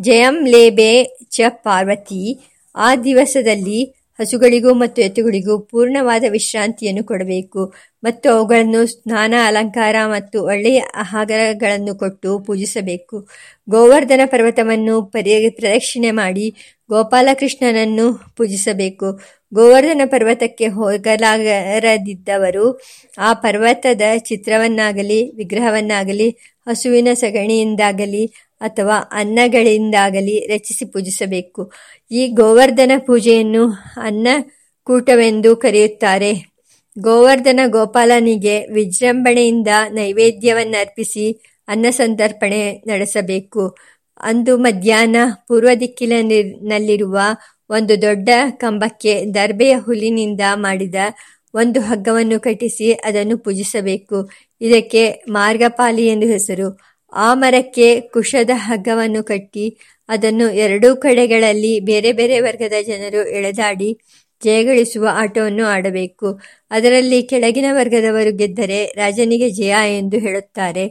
ಜಯಂ 0.00 0.46
ಲೇಬೆ 0.46 1.04
ಚ 1.30 1.40
ಪಾರ್ವತಿ. 1.48 2.40
ಆ 2.76 2.96
ದಿವಸದಲ್ಲಿ 2.96 4.01
ಹಸುಗಳಿಗೂ 4.22 4.74
ಮತ್ತು 4.74 5.02
ಎತ್ತುಗಳಿಗೂ 5.02 5.58
ಪೂರ್ಣವಾದ 5.58 6.24
ವಿಶ್ರಾಂತಿಯನ್ನು 6.28 7.04
ಕೊಡಬೇಕು. 7.04 7.74
ಮತ್ತು 8.04 8.30
ಅವುಗಳನ್ನು 8.30 8.86
ಸ್ನಾನ, 8.86 9.34
ಅಲಂಕಾರ 9.46 9.96
ಮತ್ತು 10.06 10.44
ಒಳ್ಳೆಯ 10.44 10.82
ಆಹಾರಗಳನ್ನು 10.94 11.98
ಕೊಟ್ಟು 11.98 12.38
ಪೂಜಿಸಬೇಕು. 12.38 13.28
ಗೋವರ್ಧನ 13.70 14.20
ಪರ್ವತವನ್ನು 14.24 15.02
ಪರಿ, 15.02 15.50
ಪ್ರದಕ್ಷಿಣೆ 15.50 16.10
ಮಾಡಿ 16.10 16.76
ಗೋಪಾಲಕೃಷ್ಣನನ್ನು 16.88 18.36
ಪೂಜಿಸಬೇಕು. 18.36 19.20
ಗೋವರ್ಧನ 19.54 20.00
ಪರ್ವತಕ್ಕೆ 20.04 20.66
ಹೋಗಲಾಗರದಿದ್ದವರು 20.66 22.80
ಆ 23.18 23.32
ಪರ್ವತದ 23.32 24.02
ಚಿತ್ರವನ್ನಾಗಲಿ, 24.18 25.36
ವಿಗ್ರಹವನ್ನಾಗಲಿ, 25.36 26.36
ಹಸುವಿನ 26.68 27.08
ಸಗಣಿಯಿಂದಾಗಲಿ 27.14 28.51
ಅಥವಾ 28.62 28.96
ಅನ್ನಗಳಿಂದಾಗಲಿ 29.12 30.36
ರಚಿಸಿ 30.46 30.84
ಪೂಜಿಸಬೇಕು. 30.84 31.62
ಈ 32.10 32.26
ಗೋವರ್ಧನ 32.28 32.92
ಪೂಜೆಯನ್ನು 33.06 33.64
ಅನ್ನಕೂಟವೆಂದು 34.00 35.56
ಕರೆಯುತ್ತಾರೆ. 35.56 36.32
ಗೋವರ್ಧನ 36.98 37.60
ಗೋಪಾಲನಿಗೆ 37.66 38.56
ವಿಜೃಂಭಣೆಯಿಂದ 38.66 39.68
ನೈವೇದ್ಯವನ್ನರ್ಪಿಸಿ 39.92 41.26
ಅನ್ನಸಂತರ್ಪಣೆ 41.68 42.60
ನಡೆಸಬೇಕು. 42.86 43.62
ಅಂದು 44.20 44.52
ಮಧ್ಯಾಹ್ನ 44.56 45.16
ಪೂರ್ವ 45.48 45.68
ದಿಕ್ಕಿನಲ್ಲಿರುವ 45.80 47.18
ಒಂದು 47.70 48.02
ದೊಡ್ಡ 48.02 48.28
ಕಂಬಕ್ಕೆ 48.50 49.12
ದರ್ಬೆಯ 49.34 49.74
ಹುಲ್ಲಿನಿಂದ 49.78 50.40
ಮಾಡಿದ 50.54 50.94
ಒಂದು 51.54 51.80
ಹಗ್ಗವನ್ನು 51.80 52.40
ಕಟ್ಟಿಸಿ 52.40 52.92
ಅದನ್ನು 52.92 53.38
ಪೂಜಿಸಬೇಕು. 53.38 54.18
ಇದಕ್ಕೆ 54.60 55.02
ಮಾರ್ಗಪಾಲಿ 55.28 56.06
ಎಂದು 56.06 56.26
ಹೆಸರು. 56.26 56.68
ಆ 57.12 57.34
ಮರಕ್ಕೆ 57.34 58.00
ಕುಶದ 58.00 58.50
ಹಗ್ಗವನ್ನು 58.54 59.24
ಕಟ್ಟಿ 59.24 59.76
ಅದನ್ನು 60.08 60.50
ಎರಡೂ 60.50 60.96
ಕಡೆಗಳಲ್ಲಿ 60.96 61.80
ಬೇರೆ 61.80 62.12
ಬೇರೆ 62.12 62.40
ವರ್ಗದ 62.40 62.72
ಜನರು 62.86 63.28
ಎಳೆದಾಡಿ 63.28 63.98
ಜಯಗಳಿಸುವ 64.44 65.08
ಆಟವನ್ನು 65.12 65.64
ಆಡಬೇಕು. 65.66 66.40
ಅದರಲ್ಲಿ 66.70 67.22
ಕೆಳಗಿನ 67.22 67.64
ವರ್ಗದವರು 67.70 68.36
ಗೆದ್ದರೆ 68.36 68.84
ರಾಜನಿಗೆ 68.96 69.50
ಜಯ 69.50 69.74
ಎಂದು 69.98 70.18
ಹೇಳುತ್ತಾರೆ. 70.18 70.88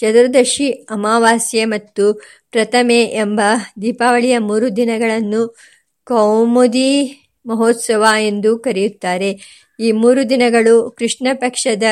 ಚತುರ್ದಶಿ 0.00 0.70
ಅಮಾವಾಸ್ಯೆ 0.70 1.64
ಮತ್ತು 1.64 2.14
ಪ್ರಥಮೆ 2.50 3.04
ಎಂಬ 3.04 3.40
ದೀಪಾವಳಿಯ 3.82 4.38
ಮೂರು 4.38 4.76
ದಿನಗಳನ್ನು 4.76 5.56
ಕೌಮುದಿ 6.04 6.90
ಮಹೋತ್ಸವ 7.46 8.04
ಎಂದು 8.20 8.58
ಕರೆಯುತ್ತಾರೆ. 8.58 9.30
ಈ 9.80 9.92
ಮೂರು 9.92 10.30
ದಿನಗಳು 10.30 10.90
ಕೃಷ್ಣ 10.90 11.26
ಪಕ್ಷದ 11.34 11.82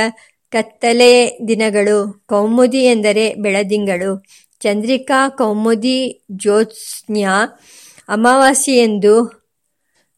ಕತ್ತಲೆ 0.51 1.39
ದಿನಗಳು, 1.49 2.25
ಕೌಮುದಿ 2.27 2.79
ಎಂದರೆ 2.79 3.35
ಬೆಳದಿಂಗಳು. 3.35 4.23
ಚಂದ್ರಿಕಾ, 4.61 5.29
ಕೌಮುದಿ, 5.29 6.25
ಜ್ಯೋತ್ಸ್ನ್ಯ 6.33 7.29
ಅಮಾವಾಸ್ಯೆಯೆಂದು 8.09 9.41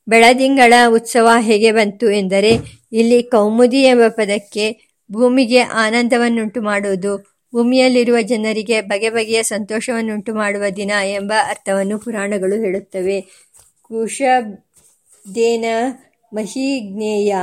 ಬೆಳದಿಂಗಳ 0.09 0.75
ಉತ್ಸವ 0.89 1.29
ಹೇಗೆ 1.39 1.73
ಬಂತು 1.73 2.11
ಎಂದರೆ, 2.11 2.59
ಇಲ್ಲಿ 2.93 3.23
ಕೌಮುದಿ 3.23 3.83
ಎಂಬ 3.83 4.01
ಪದಕ್ಕೆ 4.09 4.97
ಭೂಮಿಗೆ 5.13 5.61
ಆನಂದವನ್ನುಂಟು 5.61 6.63
ಮಾಡುವುದು, 6.63 7.19
ಭೂಮಿಯಲ್ಲಿರುವ 7.55 8.21
ಜನರಿಗೆ 8.23 8.81
ಬಗೆ 8.81 9.11
ಬಗೆಯ 9.11 9.43
ಸಂತೋಷವನ್ನುಂಟು 9.43 10.35
ಮಾಡುವ 10.35 10.63
ದಿನ 10.77 10.91
ಎಂಬ 11.05 11.33
ಅರ್ಥವನ್ನು 11.49 11.99
ಪುರಾಣಗಳು 11.99 12.61
ಹೇಳುತ್ತವೆ. 12.61 13.21
ಕುಶದೇನ 13.83 15.65
ಮಹಿಜ್ಞೇಯ 16.33 17.35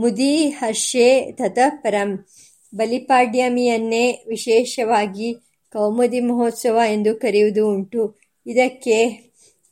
ಮುದಿ 0.00 0.48
ಹರ್ಷೆ 0.48 1.32
ಪರಂ. 1.68 2.26
ಬಲಿಪಾಡ್ಯಮಿಯನ್ನೇ 2.74 4.24
ವಿಶೇಷವಾಗಿ 4.28 5.34
ಕೌಮುದಿ 5.72 6.20
ಮಹೋತ್ಸವ 6.20 6.78
ಎಂದು 6.92 7.16
ಕರೆಯುವುದು 7.16 7.68
ಉಂಟು. 7.68 8.20
ಇದಕ್ಕೆ 8.46 9.08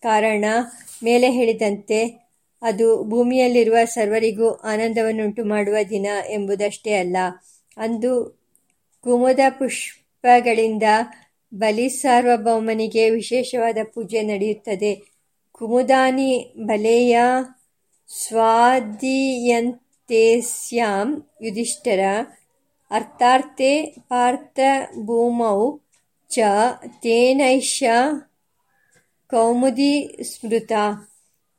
ಕಾರಣ 0.02 0.44
ಮೇಲೆ 1.04 1.30
ಹೇಳಿದಂತೆ 1.30 2.28
ಅದು 2.62 3.04
ಭೂಮಿಯಲ್ಲಿರುವ 3.04 3.76
ಸರ್ವರಿಗೂ 3.84 4.50
ಆನಂದವನ್ನುಂಟು 4.50 5.44
ಮಾಡುವ 5.44 5.76
ದಿನ 5.90 6.06
ಎಂಬುದಷ್ಟೇ 6.30 6.92
ಅಲ್ಲ. 6.92 7.16
ಅಂದು 7.76 8.40
ಕುಮುದ 9.00 9.38
ಪುಷ್ಪಗಳಿಂದ 9.48 10.82
ಬಲಿ 11.54 11.88
ಸಾರ್ವಭೌಮನಿಗೆ 11.88 13.10
ವಿಶೇಷವಾದ 13.10 13.78
ಪೂಜೆ 13.94 14.22
ನಡೆಯುತ್ತದೆ. 14.22 15.02
ಕುಮುದಾನಿ 15.52 16.52
ಬಲೆಯ 16.58 17.18
ಸ್ವಾದೀಯಂತೆಸ್ಯಾಂ 18.22 19.87
ಯುಧಿಷ್ಠರ 21.42 22.00
ಅರ್ಥಾರ್ಥೆ 22.90 23.84
ಪಾರ್ಥ 23.84 24.58
ಭೂಮೌ 25.04 25.78
ಚ 26.30 26.38
ತೇನೈಷ 27.02 27.82
ಕೌಮುದಿ 29.30 30.18
ಸ್ಮೃತ 30.22 30.72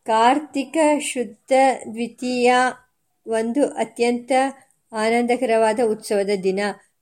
ಕಾರ್ತಿಕ 0.05 0.77
ಶುದ್ಧ 0.99 1.51
ದ್ವಿತೀಯ 1.91 2.53
ಒಂದು 3.27 3.67
ಅತ್ಯಂತ 3.67 4.31
ಆನಂದಕರವಾದ 4.93 5.79
ಉತ್ಸವದ 5.85 6.29
ದಿನ. 6.43 6.59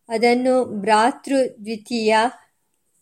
ಅದನ್ನು 0.10 0.66
ಭ್ರಾತೃ 0.66 1.36
ದ್ವಿತೀಯ, 1.64 2.16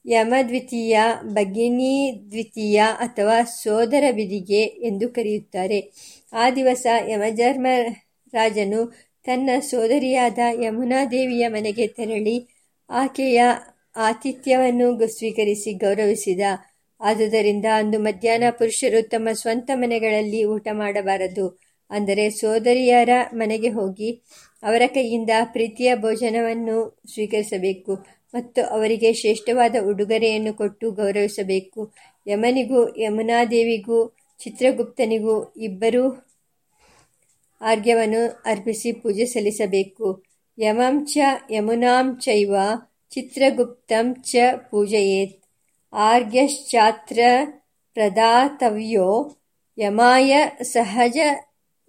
ಯಮ 0.06 0.34
ದ್ವಿತೀಯ, 0.48 1.00
ಭಗಿನಿ 1.24 2.28
ದ್ವಿತೀಯ 2.32 2.84
ಅಥವಾ 3.00 3.44
ಸೋದರ 3.44 4.04
ಬಿದಿಗೆ 4.12 4.62
ಎಂದು 4.62 5.10
ಕರೆಯುತ್ತಾರೆ. 5.10 5.92
ಆ 6.34 6.50
ದಿವಸ 6.50 6.86
ಯಮಧರ್ಮರಾಜನು 8.36 8.94
ತನ್ನ 9.24 9.50
ಸೋದರಿಯಾದ 9.60 10.40
ಯಮುನಾದೇವಿಯ 10.62 11.48
ಮನೆಗೆ 11.48 11.88
ತೆರಳಿ 11.88 12.48
ಆಕೆಯ 12.90 13.42
ಆತಿಥ್ಯವನ್ನು 13.96 14.88
ಸ್ವೀಕರಿಸಿ 15.18 15.74
ಗೌರವಿಸಿದ. 15.74 16.42
ಆದುದರಿಂದ 17.02 17.66
ಅಂದು 17.76 18.00
ಮಧ್ಯಾಹ್ನ 18.00 18.44
ಪುರುಷರು 18.50 19.10
ತಮ್ಮ 19.10 19.30
ಸ್ವಂತ 19.32 19.72
ಮನೆಗಳಲ್ಲಿ 19.74 20.44
ಊಟ 20.44 20.68
ಮಾಡಬಾರದು. 20.72 21.60
ಅಂದರೆ 21.92 22.30
ಸೋದರಿಯರ 22.30 23.10
ಮನೆಗೆ 23.34 23.70
ಹೋಗಿ 23.70 24.10
ಅವರ 24.64 24.82
ಕೈಯಿಂದ 24.88 25.30
ಪ್ರೀತಿಯ 25.44 25.96
ಭೋಜನವನ್ನು 25.96 26.78
ಸ್ವೀಕರಿಸಬೇಕು 27.14 27.94
ಮತ್ತು 28.34 28.62
ಅವರಿಗೆ 28.66 29.14
ಶ್ರೇಷ್ಠವಾದ 29.14 29.76
ಉಡುಗೊರೆಯನ್ನು 29.90 30.54
ಕೊಟ್ಟು 30.54 30.92
ಗೌರವಿಸಬೇಕು. 30.92 31.94
ಯಮನಿಗೂ, 32.28 32.98
ಯಮುನಾದೇವಿಗೂ, 32.98 34.00
ಚಿತ್ರಗುಪ್ತನಿಗೂ 34.40 35.54
ಇಬ್ಬರೂ 35.62 36.25
ಆರ್ಘ್ಯವನ್ನು 37.62 38.42
ಅರ್ಪಿಸಿ 38.46 38.92
ಪೂಜೆ 38.92 39.26
ಸಲ್ಲಿಸಬೇಕು. 39.26 40.24
ಯಮಂ 40.60 41.06
ಚ 41.06 41.18
ಯಮುನಾಂ 41.52 42.20
ಚೈವ 42.20 42.56
ಚಿತ್ರಗುಪ್ತಂ 43.10 44.16
ಚ 44.16 44.36
ಪೂಜಯೇತ್. 44.72 45.44
ಆರ್ಘ್ಯಶ್ಚಾತ್ರ 45.94 47.20
ಪ್ರದಾತವ್ಯೋ 47.94 49.36
ಯಮಾಯ 49.78 50.46
ಸಹಜ 50.62 51.18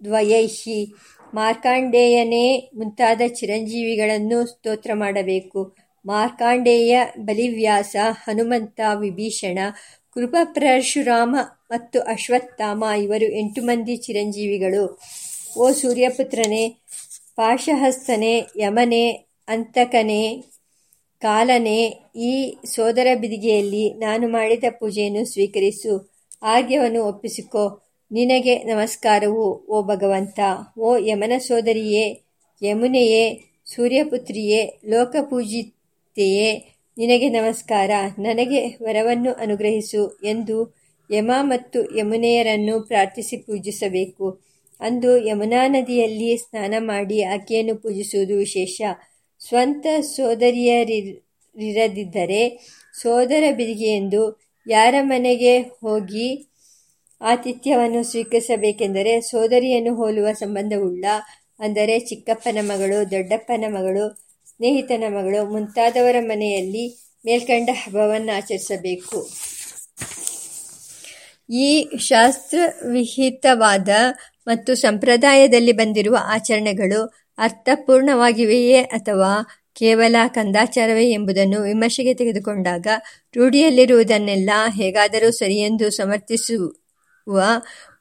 ದ್ವಯೈಹಿ. 0.03 0.93
ಮಾರ್ಕಾಂಡೇಯನೇ 1.33 2.69
ಮುಂತಾದ 2.75 3.21
ಚಿರಂಜೀವಿಗಳನ್ನು 3.27 4.45
ಸ್ತೋತ್ರ 4.45 4.91
ಮಾಡಬೇಕು. 4.93 5.75
ಮಾರ್ಕಾಂಡೇಯ 6.05 7.01
ಬಲಿವ್ಯಾಸ 7.19 7.95
ಹನುಮಂತ 8.09 8.79
ವಿಭೀಷಣ, 8.95 9.59
ಕೃಪ 10.13 10.35
ಪರಶುರಾಮ 10.43 11.35
ಮತ್ತು 11.71 11.99
ಅಶ್ವತ್ಥಾಮ 12.01 12.83
ಇವರು 12.83 13.37
ಎಂಟು 13.37 13.61
ಮಂದಿ 13.61 13.95
ಚಿರಂಜೀವಿಗಳು. 13.95 14.99
ಓ 15.57 15.71
ಸೂರ್ಯಪುತ್ರನೇ, 15.71 16.75
ಪಾಶಹಸ್ತನೇ, 17.35 18.45
ಯಮನೆ, 18.57 19.09
ಅಂತಕನೇ, 19.47 20.43
ಕಾಲನೇ, 21.21 22.03
ಈ 22.15 22.57
ಸೋದರ 22.65 23.07
ಬಿದಿಗೆಯಲ್ಲಿ 23.15 23.93
ನಾನು 23.93 24.27
ಮಾಡಿದ 24.27 24.63
ಪೂಜೆಯನ್ನು 24.69 25.25
ಸ್ವೀಕರಿಸು. 25.25 26.13
ಆರ್ಯವನ್ನು 26.43 27.03
ಒಪ್ಪಿಸಿಕೊ. 27.03 27.81
ನಿನಗೆ 28.11 28.63
ನಮಸ್ಕಾರವು, 28.63 29.65
ಓ 29.69 29.83
ಭಗವಂತ. 29.83 30.39
ಓ 30.79 30.97
ಯಮನ 30.97 31.31
ಸೋದರಿಯೇ, 31.37 32.21
ಯಮುನೆಯೇ, 32.63 33.43
ಸೂರ್ಯಪುತ್ರಿಯೇ, 33.65 34.79
ಲೋಕಪೂಜಿತೆಯೇ, 34.85 36.73
ನಿನಗೆ 36.97 37.29
ನಮಸ್ಕಾರ. 37.29 37.89
ನನಗೆ 38.19 38.67
ವರವನ್ನು 38.67 39.33
ಅನುಗ್ರಹಿಸು 39.33 40.19
ಎಂದು 40.23 40.77
ಯಮ 41.13 41.31
ಮತ್ತು 41.41 41.97
ಯಮುನೆಯರನ್ನು 41.97 42.81
ಪ್ರಾರ್ಥಿಸಿ 42.81 43.37
ಪೂಜಿಸಬೇಕು. 43.37 44.46
ಅಂದು 44.81 45.11
ಯಮುನಾ 45.17 45.61
ನದಿಯಲ್ಲಿ 45.67 46.37
ಸ್ನಾನ 46.37 46.73
ಮಾಡಿ 46.79 47.17
ಆಕೆಯನ್ನು 47.23 47.75
ಪೂಜಿಸುವುದು 47.75 48.35
ವಿಶೇಷ. 48.37 48.81
ಸ್ವಂತ 49.41 49.85
ಸೋದರಿಯರಿರದಿದ್ದರೆ 50.15 51.13
ಸೋದರ 53.01 53.43
ಬಿದಿಗೆಯೆಂದು 53.51 54.21
ಯಾರ 54.67 54.95
ಮನೆಗೆ 55.01 55.53
ಹೋಗಿ 55.59 56.27
ಆತಿಥ್ಯವನ್ನು 57.21 58.01
ಸ್ವೀಕರಿಸಬೇಕೆಂದರೆ 58.03 59.13
ಸೋದರಿಯನ್ನು 59.21 59.95
ಹೋಲುವ 59.95 60.27
ಸಂಬಂಧವುಳ್ಳ, 60.31 61.05
ಅಂದರೆ 61.59 61.99
ಚಿಕ್ಕಪ್ಪನ 61.99 62.57
ಮಗಳು, 62.61 62.97
ದೊಡ್ಡಪ್ಪನ 63.11 63.65
ಮಗಳು, 63.67 64.05
ಸ್ನೇಹಿತನ 64.47 65.03
ಮಗಳು 65.09 65.39
ಮುಂತಾದವರ 65.45 66.15
ಮನೆಯಲ್ಲಿ 66.19 66.85
ಮೇಲ್ಕಂಡ 67.25 67.69
ಹಬ್ಬವನ್ನು 67.73 68.31
ಆಚರಿಸಬೇಕು. 68.37 69.19
ಈ 71.49 71.69
ಶಾಸ್ತ್ರವಿಹಿತವಾದ 71.97 73.89
ಮತ್ತು 74.47 74.75
ಸಂಪ್ರದಾಯದಲ್ಲಿ 74.75 75.71
ಬಂದಿರುವ 75.71 76.17
ಆಚರಣೆಗಳು 76.25 77.01
ಅರ್ಥಪೂರ್ಣವಾಗಿವೆಯೇ 77.37 78.81
ಅಥವಾ 78.81 79.31
ಕೇವಲ 79.73 80.15
ಕಂದಾಚಾರವೇ 80.27 81.05
ಎಂಬುದನ್ನು 81.09 81.61
ವಿಮರ್ಶೆಗೆ 81.61 82.13
ತೆಗೆದುಕೊಂಡಾಗ 82.13 82.87
ರೂಢಿಯಲ್ಲಿರುವುದನ್ನೆಲ್ಲ 83.35 84.49
ಹೇಗಾದರೂ 84.75 85.31
ಸರಿಯೆಂದು 85.31 85.89
ಸಮರ್ಥಿಸುವ 85.89 87.41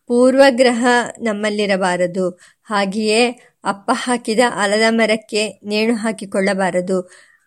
ಪೂರ್ವಗ್ರಹ 0.06 0.86
ನಮ್ಮಲ್ಲಿರಬಾರದು. 1.18 2.30
ಹಾಗೆಯೇ 2.62 3.22
ಅಪ್ಪ 3.64 3.90
ಹಾಕಿದ 3.94 4.40
ಆಲದ 4.54 4.82
ಮರಕ್ಕೆ 4.90 5.42
ನೇಣು 5.64 5.94
ಹಾಕಿಕೊಳ್ಳಬಾರದು. 5.94 6.98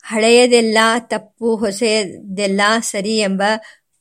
ಹಳೆಯದೆಲ್ಲ 0.04 0.78
ತಪ್ಪು 1.08 1.56
ಹೊಸದೆಲ್ಲ 1.56 2.62
ಸರಿ 2.82 3.18
ಎಂಬ 3.20 3.44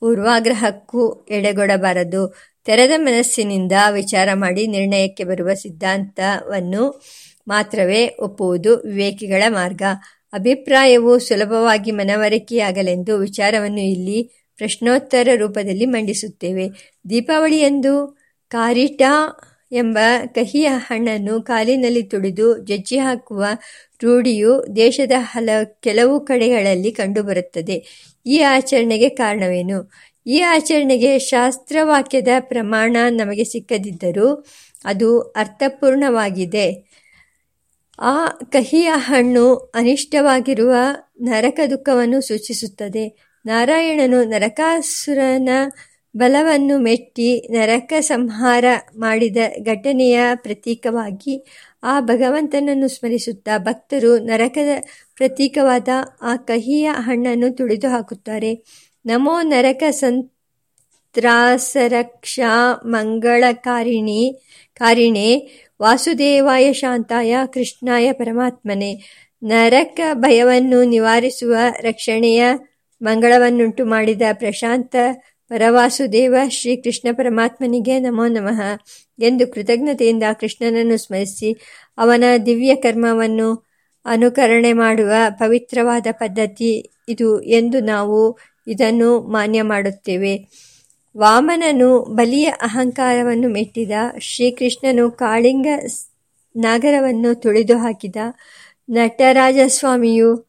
ಪೂರ್ವಾಗ್ರಹಕ್ಕೂ 0.01 1.27
ಎಡೆಗೊಡಬಾರದು. 1.31 2.23
ತೆರೆದ 2.69 2.91
ಮನಸ್ಸಿನಿಂದ 2.97 3.73
ವಿಚಾರ 3.91 4.29
ಮಾಡಿ 4.35 4.67
ನಿರ್ಣಯಕ್ಕೆ 4.67 5.25
ಬರುವ 5.25 5.55
ಸಿದ್ಧಾಂತವನ್ನು 5.55 7.03
ಮಾತ್ರವೇ 7.49 8.17
ಒಪ್ಪುವುದು 8.21 8.77
ವಿವೇಕಿಗಳ 8.77 9.43
ಮಾರ್ಗ. 9.49 9.83
ಅಭಿಪ್ರಾಯವು 10.33 11.19
ಸುಲಭವಾಗಿ 11.19 11.91
ಮನವರಿಕೆಯಾಗಲೆಂದು 11.91 13.19
ವಿಚಾರವನ್ನು 13.19 13.81
ಇಲ್ಲಿ 13.81 14.23
ಪ್ರಶ್ನೋತ್ತರ 14.57 15.29
ರೂಪದಲ್ಲಿ 15.37 15.87
ಮಂಡಿಸುತ್ತೇವೆ. 15.87 16.69
ದೀಪಾವಳಿಯಂದು 17.11 18.19
ಕಾರಿಟಾ 18.49 19.39
ಎಂಬ 19.73 19.99
ಕಹಿಯ 20.27 20.69
ಹಣ್ಣನ್ನು 20.69 21.43
ಕಾಲಿನಲ್ಲಿ 21.43 22.03
ತುಡಿದು 22.03 22.59
ಜಜ್ಜಿ 22.59 22.99
ಹಾಕುವ 22.99 23.45
ರೂಢಿಯು 24.03 24.77
ದೇಶದ 24.77 25.13
ಹಲ, 25.17 25.49
ಕೆಲವು 25.81 26.21
ಕಡೆಗಳಲ್ಲಿ 26.21 26.93
ಕಂಡುಬರುತ್ತದೆ. 26.93 27.85
ಈ 28.27 28.39
ಆಚರಣೆಗೆ 28.41 29.09
ಕಾರಣವೇನು? 29.09 29.93
ಈ 30.27 30.41
ಆಚರಣೆಗೆ 30.47 31.19
ಶಾಸ್ತ್ರವಾಕ್ಯದ 31.19 32.29
ಪ್ರಮಾಣ 32.41 32.97
ನಮಗೆ 33.11 33.45
ಸಿಕ್ಕದಿದ್ದರೂ 33.45 34.29
ಅದು 34.85 35.09
ಅರ್ಥಪೂರ್ಣವಾಗಿದೆ. 35.37 36.67
ಆ 37.99 38.17
ಕಹಿಯ 38.53 38.91
ಹಣ್ಣು 39.09 39.45
ಅನಿಷ್ಟವಾಗಿರುವ 39.75 40.75
ನರಕ 41.21 41.61
ದುಃಖವನ್ನು 41.71 42.21
ಸೂಚಿಸುತ್ತದೆ. 42.21 43.05
ನಾರಾಯಣನು 43.45 44.25
ನರಕಾಸುರನ 44.25 45.51
ಬಲವನ್ನು 46.15 46.79
ಮೆಟ್ಟಿ 46.79 47.29
ನರಕ 47.53 47.93
ಸಂಹಾರ 48.01 48.65
ಮಾಡಿದ 48.97 49.37
ಘಟನೆಯ 49.67 50.19
ಪ್ರತೀಕವಾಗಿ 50.35 51.35
ಆ 51.83 52.01
ಭಗವಂತನನ್ನು 52.01 52.89
ಸ್ಮರಿಸುತ್ತಾ 52.89 53.59
ಭಕ್ತರು 53.59 54.19
ನರಕದ 54.25 54.73
ಪ್ರತೀಕವಾದ 55.15 55.89
ಆ 56.23 56.37
ಕಹಿಯ 56.47 56.91
ಹಣ್ಣನ್ನು 56.99 57.57
ತುಳಿದು 57.57 57.89
ಹಾಕುತ್ತಾರೆ 57.89 58.53
ನಮೋ 59.05 59.43
ನರಕ 59.43 59.83
ಸಂತ್ರಾಸರಕ್ಷಾ 59.91 60.51
ಮಂಗಳಕಾರಿಣಿ, 62.85 64.23
ಕಾರಿಣೆ, 64.75 65.29
ವಾಸುದೇವಾಯ 65.83 66.73
ಶಾಂತಾಯ, 66.73 67.37
ಕೃಷ್ಣಾಯ 67.47 68.13
ಪರಮಾತ್ಮನೆ. 68.13 68.91
ನರಕ 69.43 70.01
ಭಯವನ್ನು 70.15 70.85
ನಿವಾರಿಸುವ 70.85 71.55
ರಕ್ಷಣೆಯ 71.81 72.43
ಮಂಗಳವನ್ನುಂಟು 73.01 73.87
ಮಾಡಿದ 73.87 74.23
ಪ್ರಶಾಂತ 74.33 74.95
ಪರವಾಸುದೇವ 75.51 76.35
ಶ್ರೀ 76.49 76.77
ಕೃಷ್ಣ 76.77 77.09
ಪರಮಾತ್ಮನಿಗೆ 77.13 77.99
ನಮೋ 77.99 78.27
ನಮಃ 78.29 78.61
ಎಂದು 79.19 79.53
ಕೃತಜ್ಞತೆಯಿಂದ 79.53 80.23
ಕೃಷ್ಣನನ್ನು 80.41 80.97
ಸ್ಮರಿಸಿ 80.97 81.51
ಅವನ 81.99 82.25
ದಿವ್ಯ 82.47 82.75
ಕರ್ಮವನ್ನು 82.75 83.49
ಅನುಕರಣೆ 84.05 84.73
ಮಾಡುವ 84.73 85.13
ಪವಿತ್ರವಾದ 85.39 86.07
ಪದ್ಧತಿ 86.13 86.73
ಇದು 87.09 87.43
ಎಂದು 87.43 87.81
ನಾವು 87.81 88.19
ಇದನ್ನು 88.69 89.21
ಮಾನ್ಯ 89.21 89.63
ಮಾಡುತ್ತೇವೆ. 89.63 90.49
ವಾಮನನು 91.17 92.03
ಬಲಿಯ 92.03 92.45
ಅಹಂಕಾರವನ್ನು 92.45 93.49
ಮೆಟ್ಟಿದ, 93.49 93.91
ಶ್ರೀಕೃಷ್ಣನು 94.21 95.11
ಕಾಳಿಂಗ 95.11 95.67
ನಾಗರವನ್ನು 96.57 97.35
ತುಳಿದು 97.35 97.79
ಹಾಕಿದ 97.79 98.17
ನಟರಾಜಸ್ವಾಮಿಯು 98.91 100.49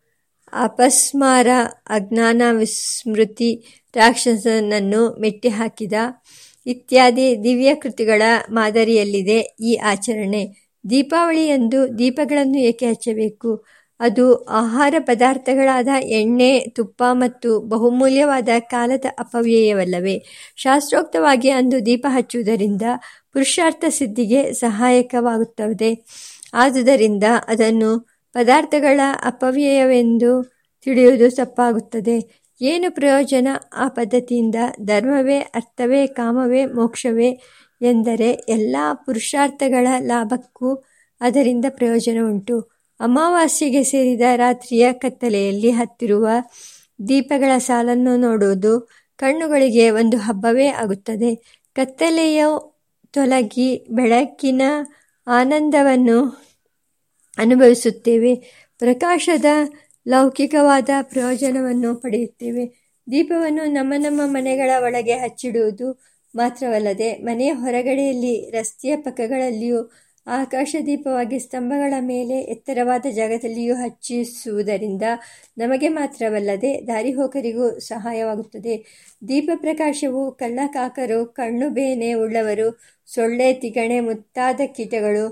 ಅಪಸ್ಮಾರ 0.54 1.48
ಅಜ್ಞಾನ 1.90 2.42
ವಿಸ್ಮೃತಿ 2.52 3.52
ರಾಕ್ಷಸನನ್ನು 3.96 5.22
ಮೆಟ್ಟಿಹಾಕಿದ 5.22 5.94
ಇತ್ಯಾದಿ 6.66 7.44
ದಿವ್ಯ 7.44 7.76
ಕೃತಿಗಳ 7.76 8.22
ಮಾದರಿಯಲ್ಲಿದೆ 8.50 9.40
ಈ 9.62 9.76
ಆಚರಣೆ. 9.76 10.72
ದೀಪಾವಳಿಯಂದು 10.90 12.00
ದೀಪಗಳನ್ನು 12.00 12.58
ಏಕೆ 12.58 12.86
ಹಚ್ಚಬೇಕು? 12.86 13.66
ಅದು 14.00 14.34
ಆಹಾರ 14.36 14.96
ಪದಾರ್ಥಗಳಾದ 15.00 15.88
ಎಣ್ಣೆ, 16.04 16.60
ತುಪ್ಪ 16.60 17.04
ಮತ್ತು 17.12 17.60
ಬಹುಮೂಲ್ಯವಾದ 17.60 18.50
ಕಾಲದ 18.60 19.06
ಅಪವ್ಯಯವಲ್ಲವೇ? 19.20 20.26
ಶಾಸ್ತ್ರೋಕ್ತವಾಗಿ 20.56 21.50
ಅಂದು 21.50 21.86
ದೀಪ 21.86 22.06
ಹಚ್ಚುವುದರಿಂದ 22.10 22.82
ಪುರುಷಾರ್ಥ 23.34 23.86
ಸಿದ್ಧಿಗೆ 23.90 24.54
ಸಹಾಯಕವಾಗುತ್ತದೆ. 24.54 26.06
ಆದುದರಿಂದ 26.54 27.24
ಅದನ್ನು 27.48 27.92
ಪದಾರ್ಥಗಳ 28.34 29.00
ಅಪವ್ಯಯವೆಂದು 29.24 30.32
ತಿಳಿಯುವುದು 30.86 31.36
ತಪ್ಪಾಗುತ್ತದೆ. 31.36 32.18
ಏನು 32.62 32.92
ಪ್ರಯೋಜನ 32.92 33.48
ಆ 33.76 33.88
ಪದ್ಧತಿಯಿಂದ? 33.88 34.56
ಧರ್ಮವೇ, 34.86 35.40
ಅರ್ಥವೇ, 35.40 36.08
ಕಾಮವೇ, 36.08 36.66
ಮೋಕ್ಷವೇ 36.66 37.30
ಎಂದರೆ 37.82 38.30
ಎಲ್ಲ 38.50 38.76
ಪುರುಷಾರ್ಥಗಳ 39.06 39.88
ಲಾಭಕ್ಕೂ 40.00 40.70
ಅದರಿಂದ 41.22 41.66
ಪ್ರಯೋಜನ 41.70 42.18
ಉಂಟು 42.26 42.79
ಅಮಾವಾಸ್ಯೆಗೆ 43.00 43.84
ಸೇರಿದ 43.84 44.22
ರಾತ್ರಿಯ 44.36 44.94
ಕತ್ತಲೆಯಲ್ಲಿ 44.94 45.72
ಹತ್ತಿರುವ 45.72 46.28
ದೀಪಗಳ 47.08 47.58
ಸಾಲನ್ನು 47.58 48.18
ನೋಡುವುದು 48.18 48.90
ಕಣ್ಣುಗಳಿಗೆ 49.16 49.90
ಒಂದು 49.90 50.18
ಹಬ್ಬವೇ 50.18 50.68
ಆಗುತ್ತದೆ. 50.68 51.36
ಕತ್ತಲೆಯ 51.76 52.46
ತೊಲಗಿ 53.12 53.88
ಬೆಳಕಿನ 53.92 54.62
ಆನಂದವನ್ನು 55.28 56.24
ಅನುಭವಿಸುತ್ತೇವೆ. 57.38 58.36
ಪ್ರಕಾಶದ 58.78 59.46
ಲೌಕಿಕವಾದ 60.08 60.90
ಪ್ರಯೋಜನವನ್ನು 61.02 61.96
ಪಡೆಯುತ್ತೇವೆ. 61.96 62.90
ದೀಪವನ್ನು 63.12 63.66
ನಮ್ಮ 63.66 63.94
ನಮ್ಮ 63.98 64.22
ಮನೆಗಳ 64.26 64.70
ಒಳಗೆ 64.84 65.14
ಹಚ್ಚಿಡುವುದು 65.14 66.04
ಮಾತ್ರವಲ್ಲದೆ 66.36 67.14
ಮನೆಯ 67.14 67.52
ಹೊರಗಡೆಯಲ್ಲಿ 67.54 68.50
ರಸ್ತೆಯ 68.50 68.96
ಪಕ್ಕಗಳಲ್ಲಿಯೂ 68.96 69.92
ಆಕಾಶ 70.30 70.76
ದೀಪವಾಗಿ 70.86 71.40
ಸ್ತಂಭಗಳ 71.40 71.94
ಮೇಲೆ 72.00 72.40
ಎತ್ತರವಾದ 72.40 73.06
ಜಾಗದಲ್ಲಿಯೂ 73.12 73.76
ಹಚ್ಚಿಸುವುದರಿಂದ 73.76 75.06
ನಮಗೆ 75.58 75.88
ಮಾತ್ರವಲ್ಲದೆ 75.88 76.88
ದಾರಿಹೋಕರಿಗೂ 76.88 77.80
ಸಹಾಯವಾಗುತ್ತದೆ. 77.80 78.76
ದೀಪ 79.28 79.50
ಪ್ರಕಾಶವು 79.56 80.32
ಕಳ್ಳಕಾಕರು 80.32 81.26
ಕಣ್ಣು 81.26 81.70
ಬೇನೆ 81.70 82.14
ಉಳ್ಳವರು, 82.14 82.68
ಸೊಳ್ಳೆ, 83.06 83.54
ತಿಗಣೆ, 83.54 84.00
ಮುತ್ತಾದ 84.00 84.62
ಕೀಟಗಳು, 84.76 85.26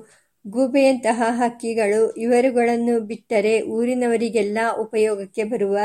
ಗೂಬೆಯಂತಹ 0.47 1.23
ಹಕ್ಕಿಗಳು, 1.29 2.12
ಇವರುಗಳನ್ನು 2.17 2.99
ಬಿಟ್ಟರೆ 2.99 3.62
ಊರಿನವರಿಗೆಲ್ಲ 3.62 4.57
ಉಪಯೋಗಕ್ಕೆ 4.77 5.43
ಬರುವ 5.43 5.77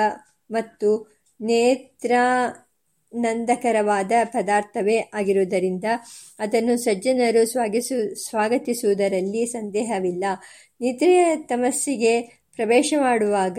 ಮತ್ತು 0.50 0.90
ನೇತ್ರಾನಂದಕರವಾದ 3.14 4.12
ಪದಾರ್ಥವೇ 4.24 5.10
ಆಗಿರುವುದರಿಂದ 5.14 5.84
ಅದನ್ನು 6.38 6.76
ಸಜ್ಜನರು 6.76 7.46
ಸ್ವಾಗಿಸು, 7.46 8.28
ಸ್ವಾಗತಿಸುವುದರಲ್ಲಿ 8.28 9.46
ಸಂದೇಹವಿಲ್ಲ. 9.46 10.24
ನಿದ್ರೆಯ 10.80 11.36
ತಮಸ್ಸಿಗೆ 11.36 12.22
ಪ್ರವೇಶ 12.56 12.94
ಮಾಡುವಾಗ 13.00 13.58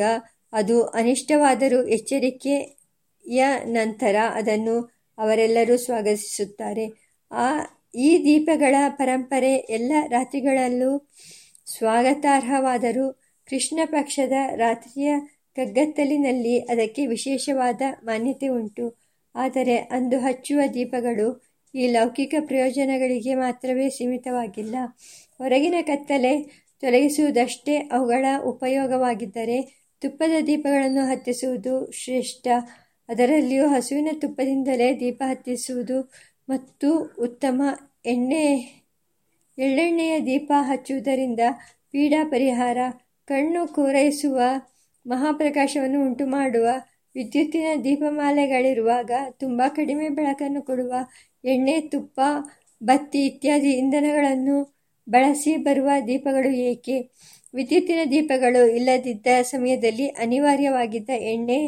ಅದು 0.53 0.83
ಅನಿಷ್ಟವಾದರೂ 0.83 1.87
ಎಚ್ಚರಿಕೆಯ 1.87 3.45
ನಂತರ 3.65 4.15
ಅದನ್ನು 4.33 4.93
ಅವರೆಲ್ಲರೂ 5.17 5.77
ಸ್ವಾಗತಿಸುತ್ತಾರೆ. 5.77 6.87
ಆ, 7.31 7.59
ಈ 7.95 8.17
ದೀಪಗಳ 8.25 8.75
ಪರಂಪರೆ 8.89 9.53
ಎಲ್ಲ 9.55 9.91
ರಾತ್ರಿಗಳಲ್ಲೂ 10.07 11.09
ಸ್ವಾಗತಾರ್ಹವಾದರೂ 11.77 13.11
ಕೃಷ್ಣ 13.49 13.79
ಪಕ್ಷದ 13.85 14.33
ರಾತ್ರಿಯ 14.55 15.15
ಕಗ್ಗತ್ತಲಿನಲ್ಲಿ 15.55 16.59
ಅದಕ್ಕೆ 16.59 17.07
ವಿಶೇಷವಾದ 17.07 17.81
ಮಾನ್ಯತೆ 18.03 18.47
ಉಂಟು. 18.47 19.02
ಆದರೆ 19.35 19.77
ಅಂದು 19.77 20.19
ಹಚ್ಚುವ 20.19 20.61
ದೀಪಗಳು 20.73 21.27
ಈ 21.73 21.87
ಲೌಕಿಕ 21.87 22.35
ಪ್ರಯೋಜನಗಳಿಗೆ 22.39 23.33
ಮಾತ್ರವೇ 23.35 23.89
ಸೀಮಿತವಾಗಿಲ್ಲ. 23.89 24.75
ಹೊರಗಿನ 25.37 25.77
ಕತ್ತಲೆ 25.81 26.33
ತೊಲಗಿಸುವುದಷ್ಟೇ 26.83 27.75
ಅವುಗಳ 27.77 28.25
ಉಪಯೋಗವಾಗಿದ್ದರೆ 28.43 29.57
ತುಪ್ಪದ 30.01 30.35
ದೀಪಗಳನ್ನು 30.47 31.03
ಹತ್ತಿಸುವುದು 31.05 31.91
ಶ್ರೇಷ್ಠ. 31.91 32.47
ಅದರಲ್ಲಿಯೂ 33.09 33.65
ಹಸುವಿನ 33.67 34.09
ತುಪ್ಪದಿಂದಲೇ 34.13 34.99
ದೀಪ 34.99 35.23
ಹತ್ತಿಸುವುದು 35.25 35.97
ಮತ್ತು 36.49 36.89
ಉತ್ತಮ 37.19 37.61
ಎಣ್ಣೆ, 38.05 38.45
ಎಳ್ಳೆಣ್ಣೆಯ 39.57 40.19
ದೀಪ 40.19 40.51
ಹಚ್ಚುವುದರಿಂದ 40.59 41.39
ಪೀಡಾ 41.91 42.23
ಪರಿಹಾರ, 42.29 42.77
ಕಣ್ಣು 43.27 43.67
ಕೋರೈಸುವ 43.67 44.39
ಮಹಾಪ್ರಕಾಶವನ್ನು 45.05 45.99
ಉಂಟುಮಾಡುವ 46.05 46.67
ವಿದ್ಯುತ್ತಿನ 47.15 47.67
ದೀಪಮಾಲೆಗಳಿರುವಾಗ 47.83 49.11
ತುಂಬ 49.37 49.61
ಕಡಿಮೆ 49.75 50.09
ಬೆಳಕನ್ನು 50.09 50.61
ಕೊಡುವ 50.61 50.93
ಎಣ್ಣೆ, 51.43 51.81
ತುಪ್ಪ, 51.81 52.19
ಬತ್ತಿ 52.81 53.25
ಇತ್ಯಾದಿ 53.25 53.71
ಇಂಧನಗಳನ್ನು 53.71 54.57
ಬಳಸಿ 55.07 55.57
ಬರುವ 55.57 55.89
ದೀಪಗಳು 56.07 56.51
ಏಕೆ? 56.69 56.97
ವಿದ್ಯುತ್ತಿನ 57.53 58.01
ದೀಪಗಳು 58.11 58.61
ಇಲ್ಲದಿದ್ದ 58.67 59.27
ಸಮಯದಲ್ಲಿ 59.43 60.07
ಅನಿವಾರ್ಯವಾಗಿದ್ದ 60.09 61.09
ಎಣ್ಣೆ, 61.33 61.59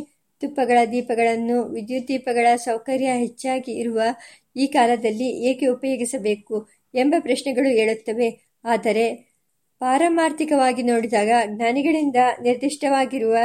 ತುಪ್ಪಗಳ 0.42 0.78
ದೀಪಗಳನ್ನು 0.92 1.58
ವಿದ್ಯುತ್ 1.66 2.08
ದೀಪಗಳ 2.08 2.48
ಸೌಕರ್ಯ 2.56 3.12
ಹೆಚ್ಚಾಗಿ 3.18 3.74
ಇರುವ 3.74 4.00
ಈ 4.56 4.68
ಕಾಲದಲ್ಲಿ 4.68 5.30
ಏಕೆ 5.50 5.66
ಉಪಯೋಗಿಸಬೇಕು 5.68 6.56
ಎಂಬ 6.94 7.16
ಪ್ರಶ್ನೆಗಳು 7.20 7.70
ಹೇಳುತ್ತವೆ 7.70 8.28
ಆದರೆ 8.64 9.06
ಪಾರಮಾರ್ಥಿಕವಾಗಿ 9.82 10.84
ನೋಡಿದಾಗ 10.84 11.32
ಜ್ಞಾನಿಗಳಿಂದ 11.48 12.20
ನಿರ್ದಿಷ್ಟವಾಗಿರುವ 12.42 13.38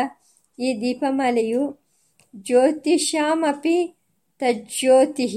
ಈ 0.59 0.69
ದೀಪಮಾಲೆಯು 0.81 1.63
ಜ್ಯೋತಿಷಾಮಪಿ 2.37 3.97
ತಜ್ಜ್ಯೋತಿ 4.39 5.29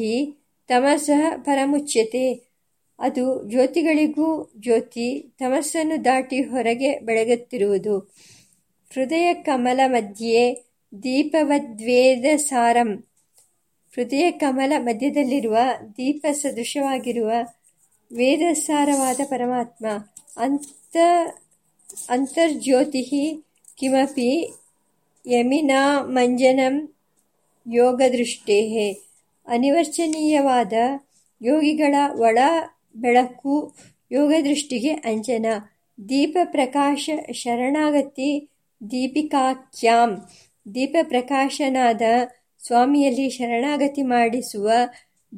ತಮಸಃ 0.67 1.38
ಪರಮುಚ್ಯತೆ. 1.38 2.53
ಅದು 2.99 3.49
ಜ್ಯೋತಿಗಳಿಗೂ 3.49 4.51
ಜ್ಯೋತಿ 4.60 5.34
ತಮಸ್ಸನ್ನು 5.39 6.06
ದಾಟಿ 6.06 6.41
ಹೊರಗೆ 6.41 6.99
ಬೆಳಗುತ್ತಿರುವುದು. 6.99 7.99
ಹೃದಯ 8.93 9.34
ಕಮಲ 9.34 9.79
ಮಧ್ಯೆ 9.88 10.53
ದೀಪವದ್ವೇದ 11.03 12.25
ಸಾರಂ 12.36 13.03
ಹೃದಯ 13.95 14.32
ಕಮಲ 14.32 14.73
ಮಧ್ಯದಲ್ಲಿರುವ 14.77 15.58
ದೀಪ 15.91 16.25
ಸದೃಶವಾಗಿರುವ 16.32 17.32
ವೇದಸಾರವಾದ 18.12 19.19
ಪರಮಾತ್ಮ 19.29 19.86
ಅಂತ 20.38 20.97
ಅಂತರ್ಜ್ಯೋತಿ 22.10 23.43
ಕಿಮಪಿ 23.77 24.53
ಯಮಿನಾಮಂಜನಂ 25.25 26.95
ಯೋಗದೃಷ್ಟೇ 27.67 28.93
ಅನಿವರ್ಚನೀಯವಾದ 29.47 30.73
ಯೋಗಿಗಳ 31.41 31.95
ಒಳ 32.19 32.38
ಬೆಳಕು 32.95 33.75
ಯೋಗದೃಷ್ಟಿಗೆ 34.12 34.93
ಅಂಜನ 34.93 35.45
ದೀಪ 36.09 36.38
ಪ್ರಕಾಶ 36.43 37.09
ಶರಣಾಗತಿ 37.33 38.49
ದೀಪಿಕಾಖ್ಯಾಂ. 38.91 40.12
ದೀಪಪ್ರಕಾಶನಾದ 40.75 42.01
ಸ್ವಾಮಿಯಲ್ಲಿ 42.67 43.29
ಶರಣಾಗತಿ 43.29 44.01
ಮಾಡಿಸುವ 44.01 44.71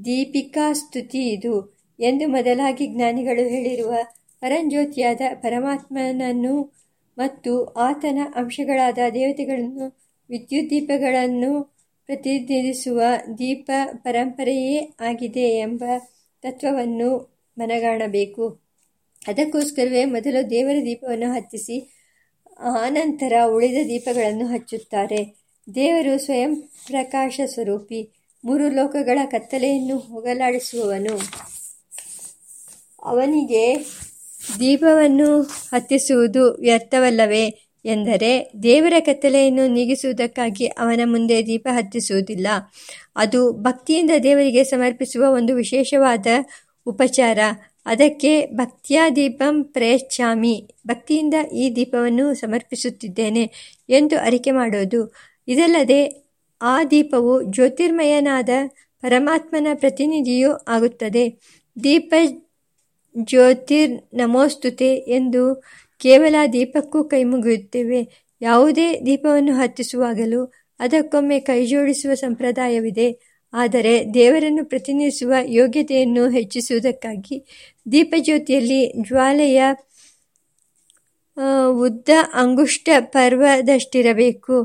ದೀಪಿಕಾ 0.06 0.74
ಸ್ತುತಿ 0.74 1.30
ಇದು 1.30 1.78
ಎಂದು 2.00 2.28
ಮೊದಲಾಗಿ 2.28 2.88
ಜ್ಞಾನಿಗಳು 2.88 3.50
ಹೇಳಿರುವ 3.50 3.96
ಪರಂಜ್ಯೋತಿಯಾದ 4.40 5.22
ಪರಮಾತ್ಮನನ್ನು 5.34 6.85
ಮತ್ತು 7.18 7.66
ಆತನ 7.66 8.20
ಅಂಶಗಳಾದ 8.36 8.98
ದೇವತೆಗಳನ್ನು 9.14 9.98
ವಿದ್ಯುತ್ 10.30 10.70
ದೀಪಗಳನ್ನು 10.70 11.76
ಪ್ರತಿನಿಧಿಸುವ 12.06 13.02
ದೀಪ 13.38 13.72
ಪರಂಪರೆಯೇ 13.98 14.96
ಆಗಿದೆ 15.00 15.58
ಎಂಬ 15.58 15.84
ತತ್ವವನ್ನು 16.42 17.36
ಮನಗಾಣಬೇಕು. 17.58 18.62
ಅದಕ್ಕೋಸ್ಕರವೇ 19.28 20.06
ಮೊದಲು 20.06 20.50
ದೇವರ 20.50 20.76
ದೀಪವನ್ನು 20.86 21.32
ಹತ್ತಿಸಿ, 21.32 21.94
ಆನಂತರ 22.60 23.34
ಉಳಿದ 23.46 23.88
ದೀಪಗಳನ್ನು 23.88 24.46
ಹಚ್ಚುತ್ತಾರೆ. 24.46 25.36
ದೇವರು 25.76 26.26
ಸ್ವಯಂ 26.26 26.56
ಪ್ರಕಾಶ 26.88 27.40
ಸ್ವರೂಪಿ, 27.46 28.10
ಮೂರು 28.46 28.70
ಲೋಕಗಳ 28.70 29.20
ಕತ್ತಲೆಯನ್ನು 29.26 29.98
ಹೋಗಲಾಡಿಸುವವನು. 29.98 31.20
ಅವನಿಗೆ 33.04 33.76
ದೀಪವನ್ನು 34.60 35.42
ಹತ್ತಿಸುವುದು 35.42 36.54
ವ್ಯರ್ಥವಲ್ಲವೇ 36.54 37.54
ಎಂದರೆ 37.86 38.52
ದೇವರ 38.64 38.94
ಕತ್ತಲೆಯನ್ನು 39.00 39.68
ನೀಗಿಸುವುದಕ್ಕಾಗಿ 39.68 40.66
ಅವನ 40.66 41.02
ಮುಂದೆ 41.06 41.46
ದೀಪ 41.46 41.68
ಹತ್ತಿಸುವುದಿಲ್ಲ. 41.72 42.48
ಅದು 43.16 43.54
ಭಕ್ತಿಯಿಂದ 43.54 44.12
ದೇವರಿಗೆ 44.24 44.64
ಸಮರ್ಪಿಸುವ 44.64 45.34
ಒಂದು 45.34 45.56
ವಿಶೇಷವಾದ 45.56 46.28
ಉಪಚಾರ. 46.86 47.40
ಅದಕ್ಕೆ 47.86 48.46
ಭಕ್ತಿಯ 48.46 49.02
ದೀಪಂ 49.16 49.64
ಪ್ರಯಚ್ಛಾಮಿ. 49.64 50.68
ಭಕ್ತಿಯಿಂದ 50.88 51.34
ಈ 51.54 51.76
ದೀಪವನ್ನು 51.76 52.34
ಸಮರ್ಪಿಸುತ್ತಿದ್ದೇನೆ 52.34 53.52
ಎಂದು 53.90 54.18
ಅರಿಕೆ 54.18 54.52
ಮಾಡೋದು. 54.52 55.14
ಇದಲ್ಲದೆ 55.48 56.28
ಆ 56.62 56.84
ದೀಪವು 56.84 57.44
ಜ್ಯೋತಿರ್ಮಯನಾದ 57.44 58.50
ಪರಮಾತ್ಮನ 59.02 59.68
ಪ್ರತಿನಿಧಿಯೂ 59.74 60.54
ಆಗುತ್ತದೆ. 60.68 61.30
ದೀಪ 61.84 62.14
ಜ್ಯೋತಿರ್ 63.16 64.18
ನಮೋಸ್ತುತೆ 64.18 64.96
ಎಂದು 64.96 65.64
ಕೇವಲ 66.02 66.36
ದೀಪಕ್ಕೂ 66.54 67.04
ಕೈಮುಗಿಯುತ್ತೇವೆ. 67.04 68.02
ಯಾವುದೇ 68.42 69.00
ದೀಪವನ್ನು 69.06 69.54
ಹತ್ತಿಸುವಾಗಲೂ 69.54 70.54
ಅದಕ್ಕೊಮ್ಮೆ 70.80 71.40
ಕೈಜೋಡಿಸುವ 71.40 72.14
ಸಂಪ್ರದಾಯವಿದೆ. 72.14 73.08
ಆದರೆ 73.54 74.14
ದೇವರನ್ನು 74.14 74.66
ಪ್ರತಿನಿಧಿಸುವ 74.66 75.34
ಯೋಗ್ಯತೆಯನ್ನು 75.44 76.30
ಹೆಚ್ಚಿಸುವುದಕ್ಕಾಗಿ 76.30 77.38
ದೀಪಜ್ಯೋತಿಯಲ್ಲಿ 77.92 78.94
ಜ್ವಾಲೆಯ 79.04 79.62
ಉದ್ದ 81.82 82.10
ಅಂಗುಷ್ಟ 82.34 82.90
ಪರ್ವದಷ್ಟಿರಬೇಕು. 83.00 84.58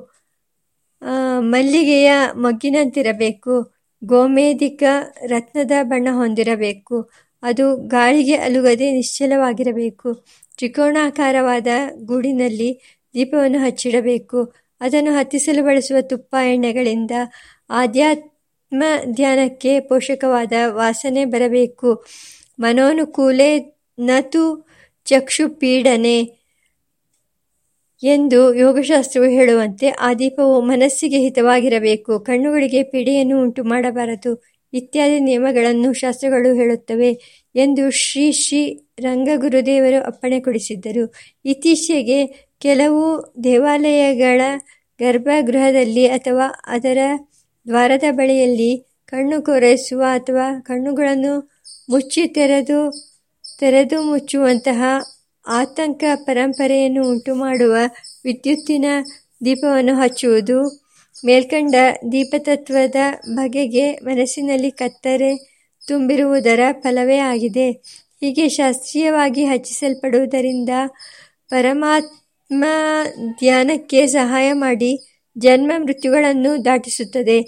ಮಲ್ಲಿಗೆಯ 1.41 2.11
ಮೊಗ್ಗಿನಂತಿರಬೇಕು. 2.37 3.55
ಗೋಮೇಧಿಕ 4.05 4.83
ರತ್ನದ 5.27 5.73
ಬಣ್ಣ 5.83 6.09
ಹೊಂದಿರಬೇಕು. 6.13 7.11
ಅದು 7.43 7.77
ಗಾಳಿಗೆ 7.77 8.37
ಅಲುಗದೆ 8.37 8.93
ನಿಶ್ಚಲವಾಗಿರಬೇಕು. 8.93 10.15
ತ್ರಿಕೋಣಾಕಾರವಾದ 10.57 11.67
ಗೂಡಿನಲ್ಲಿ 12.05 12.81
ದೀಪವನ್ನು 13.15 13.59
ಹಚ್ಚಿಡಬೇಕು. 13.59 14.55
ಅದನ್ನು 14.81 15.13
ಹತ್ತಿಸಲು 15.13 15.65
ಬಳಸುವ 15.65 16.01
ತುಪ್ಪ 16.01 16.37
ಎಣ್ಣೆಗಳಿಂದ 16.53 17.11
ಆಧ್ಯಾತ್ಮ 17.71 18.85
ಧ್ಯಾನಕ್ಕೆ 19.15 19.81
ಪೋಷಕವಾದ 19.81 20.53
ವಾಸನೆ 20.67 21.25
ಬರಬೇಕು. 21.25 22.05
ಮನೋನುಕೂಲೆ 22.61 23.81
ನತು 23.99 24.67
ಚಕ್ಷು 25.05 25.49
ಪೀಡನೆ 25.49 26.21
ಎಂದು 28.03 28.55
ಯೋಗಶಾಸ್ತ್ರವು 28.55 29.27
ಹೇಳುವಂತೆ 29.27 29.89
ಆ 29.89 30.15
ದೀಪವು 30.15 30.61
ಮನಸ್ಸಿಗೆ 30.61 31.19
ಹಿತವಾಗಿರಬೇಕು. 31.19 32.21
ಕಣ್ಣುಗಳಿಗೆ 32.21 32.83
ಪೀಡೆಯನ್ನು 32.83 33.43
ಉಂಟು 33.43 33.65
ಮಾಡಬಾರದು. 33.65 34.60
ಇತ್ಯಾದಿ 34.73 35.21
ನಿಯಮಗಳನ್ನು 35.21 35.93
ಶಾಸ್ತ್ರಗಳು 35.93 36.55
ಹೇಳುತ್ತವೆ 36.55 37.11
ಎಂದು 37.55 37.91
ಶ್ರೀ 37.91 38.33
ಶ್ರೀ 38.33 38.63
ರಂಗಗುರುದೇವರು 39.01 40.05
ಅಪ್ಪಣೆ 40.05 40.41
ಕೊಡಿಸಿದ್ದರು. 40.41 41.05
ಇತ್ತೀಚೆಗೆ 41.45 42.21
ಕೆಲವು 42.59 43.03
ದೇವಾಲಯಗಳ 43.45 44.41
ಗರ್ಭಗೃಹದಲ್ಲಿ 45.01 46.07
ಅಥವಾ 46.09 46.47
ಅದರ 46.67 46.99
ದ್ವಾರದ 47.67 48.05
ಬಳಿಯಲ್ಲಿ 48.11 48.73
ಕಣ್ಣು 49.07 49.43
ಕೊರೆಸುವ 49.43 50.03
ಅಥವಾ 50.13 50.61
ಕಣ್ಣುಗಳನ್ನು 50.61 51.35
ಮುಚ್ಚಿ 51.91 52.29
ತೆರೆದು 52.29 52.81
ತೆರೆದು 53.59 54.03
ಮುಚ್ಚುವಂತಹ 54.03 54.83
ಆತಂಕ 55.47 56.05
ಪರಂಪರೆಯನ್ನು 56.15 57.11
ಉಂಟು 57.11 57.35
ಮಾಡುವ 57.35 57.75
ವಿದ್ಯುತ್ತಿನ 58.25 58.85
ದೀಪವನ್ನು 59.45 59.95
ಹಚ್ಚುವುದು 59.95 60.59
ಮೇಲ್ಕಂಡ 61.27 61.75
ದೀಪತತ್ವದ 62.13 62.95
ಬಗೆಗೆ 63.29 63.93
ಮನಸ್ಸಿನಲ್ಲಿ 63.93 64.71
ಕತ್ತರೆ 64.71 65.37
ತುಂಬಿರುವುದರ 65.89 66.61
ಫಲವೇ 66.81 67.17
ಆಗಿದೆ. 67.17 67.71
ಹೀಗೆ 68.21 68.49
ಶಾಸ್ತ್ರೀಯವಾಗಿ 68.49 69.45
ಹಚ್ಚಿಸಲ್ಪಡುವುದರಿಂದ 69.45 70.71
ಪರಮಾತ್ಮ 71.49 72.65
ಧ್ಯಾನಕ್ಕೆ 73.39 74.07
ಸಹಾಯ 74.07 74.53
ಮಾಡಿ 74.53 75.23
ಜನ್ಮ 75.39 75.73
ಮೃತ್ಯುಗಳನ್ನು 75.79 76.65
ದಾಟಿಸುತ್ತದೆ. 76.65 77.41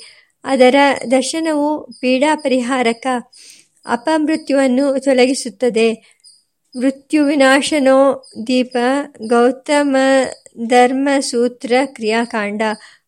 ಅದರ 0.44 0.74
ದರ್ಶನವು 1.10 1.92
ಪೀಡಾ 2.00 2.34
ಪರಿಹಾರಕ 2.34 3.06
ಅಪಮೃತ್ಯುವನ್ನು 3.86 5.00
ತೊಲಗಿಸುತ್ತದೆ. 5.00 5.92
ಮೃತ್ಯುವಿನಾಶನೋ 6.76 8.24
ದೀಪ 8.46 8.76
ಗೌತಮ 9.26 9.96
ಧರ್ಮ 10.66 11.08
ಸೂತ್ರ 11.20 11.72
ಕ್ರಿಯಾಕಾಂಡ. 11.84 12.62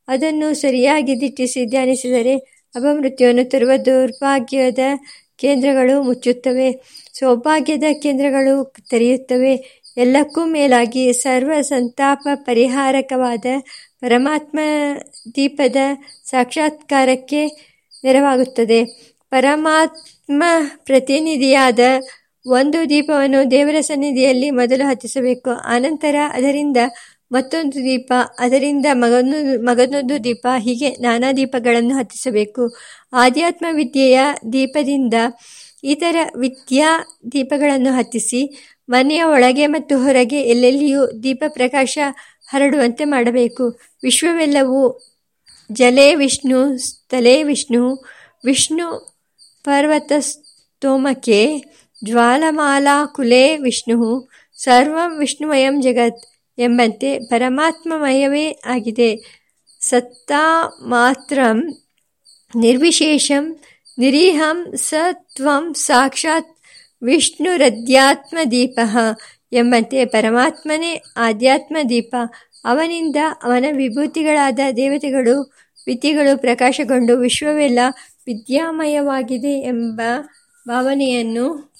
ಅದನ್ನು 0.08 0.54
ಸರಿಯಾಗಿ 0.54 1.20
ದಿಟ್ಟಿಸಿ 1.20 1.66
ಧ್ಯಾನಿಸಿದರೆ 1.66 2.36
ಅಪಮೃತ್ಯುವನ್ನು 2.74 3.44
ತರುವ 3.44 3.70
ದೌರ್ಭಾಗ್ಯದ 3.86 4.78
ಕೇಂದ್ರಗಳು 5.36 6.02
ಮುಚ್ಚುತ್ತವೆ. 6.02 6.68
ಸೌಭಾಗ್ಯದ 7.12 7.84
ಕೇಂದ್ರಗಳು 8.02 8.74
ತೆರೆಯುತ್ತವೆ. 8.90 9.82
ಎಲ್ಲಕ್ಕೂ 9.96 10.44
ಮೇಲಾಗಿ 10.44 11.12
ಸರ್ವ 11.12 11.52
ಸಂತಾಪ 11.60 12.28
ಪರಿಹಾರಕವಾದ 12.34 13.46
ಪರಮಾತ್ಮ 14.00 14.58
ದೀಪದ 15.34 15.76
ಸಾಕ್ಷಾತ್ಕಾರಕ್ಕೆ 16.24 17.46
ನೆರವಾಗುತ್ತದೆ. 18.04 18.84
ಪರಮಾತ್ಮ 19.30 20.42
ಪ್ರತಿನಿಧಿಯಾದ 20.84 21.78
ಒಂದು 22.46 22.90
ದೀಪವನ್ನು 22.90 23.50
ದೇವರ 23.50 23.80
ಸನ್ನಿಧಿಯಲ್ಲಿ 23.80 24.50
ಮೊದಲು 24.50 24.86
ಹತ್ತಿಸಬೇಕು. 24.86 25.50
ಆನಂತರ 25.50 26.16
ಅದರಿಂದ 26.32 26.76
ಮತ್ತೊಂದು 27.32 27.72
ದೀಪ. 27.72 28.12
ಅದರಿಂದ 28.38 28.86
ಮಗನೊಂದು 28.92 29.62
ಮಗನೊಂದು 29.62 30.24
ದೀಪ. 30.24 30.46
ಹೀಗೆ 30.58 30.90
ನಾನಾ 30.90 31.32
ದೀಪಗಳನ್ನು 31.32 31.94
ಹತ್ತಿಸಬೇಕು. 31.94 32.76
ಆಧ್ಯಾತ್ಮ 33.12 33.66
ವಿದ್ಯೆಯ 33.72 34.20
ದೀಪದಿಂದ 34.52 35.14
ಇತರ 35.84 36.16
ವಿದ್ಯಾ 36.36 37.04
ದೀಪಗಳನ್ನು 37.32 37.92
ಹತ್ತಿಸಿ, 37.92 38.68
ಮನೆಯ 38.88 39.22
ಒಳಗೆ 39.22 39.66
ಮತ್ತು 39.66 39.98
ಹೊರಗೆ 39.98 40.40
ಎಲ್ಲೆಲ್ಲಿಯೂ 40.40 41.22
ದೀಪ 41.22 41.44
ಪ್ರಕಾಶ 41.48 41.98
ಹರಡುವಂತೆ 42.48 43.04
ಮಾಡಬೇಕು. 43.04 43.78
ವಿಶ್ವವೆಲ್ಲವೂ 44.02 45.00
ಜಲೇ 45.72 46.14
ವಿಷ್ಣು 46.14 46.78
ಸ್ಥಲೇ 46.78 47.42
ವಿಷ್ಣು 47.42 48.04
ವಿಷ್ಣು 48.44 49.16
ಪರ್ವತ 49.64 50.12
ಸ್ತೋಮಕೆ 50.18 51.56
ಜ್ವಾಲಮಾಲಾ 52.04 53.06
ಕುಲೇ 53.06 53.56
ವಿಷ್ಣು, 53.56 54.28
ಸರ್ವಂ 54.56 55.18
ವಿಷ್ಣುವಯಂ 55.18 55.82
ಜಗತ್. 55.82 56.33
ಎಂಬಂತೆ 56.58 57.18
ಪರಮಾತ್ಮಮಯವೇ 57.18 58.50
ಆಗಿದೆ. 58.66 59.16
ಸತ್ತಾ 59.80 60.62
ಮಾತ್ರ 60.86 61.38
ನಿರ್ವಿಶೇಷಂ 62.56 63.56
ನಿರೀಹಂ 63.98 64.76
ಸತ್ವಂ 64.76 65.74
ಸಾಕ್ಷಾತ್ 65.74 66.56
ವಿಷ್ಣುರಧ್ಯಾತ್ಮ 67.02 68.38
ವಿಷ್ಣುರಧ್ಯಾತ್ಮದೀಪ 68.38 68.78
ಎಂಬಂತೆ 69.52 70.04
ಪರಮಾತ್ಮನೇ 70.04 71.02
ಆಧ್ಯಾತ್ಮ 71.16 71.76
ದೀಪ 71.88 72.16
ಅವನಿಂದ 72.64 73.16
ಅವನ 73.42 73.64
ವಿಭೂತಿಗಳಾದ 73.72 74.58
ದೇವತೆಗಳು 74.76 75.52
ವಿದ್ಯೆಗಳು 75.86 76.38
ಪ್ರಕಾಶಗೊಂಡು 76.38 77.18
ವಿಶ್ವವೆಲ್ಲ 77.18 77.78
ವಿದ್ಯಾಮಯವಾಗಿದೆ 78.26 79.60
ಎಂಬ 79.60 80.00
ಭಾವನೆಯನ್ನು 80.68 81.74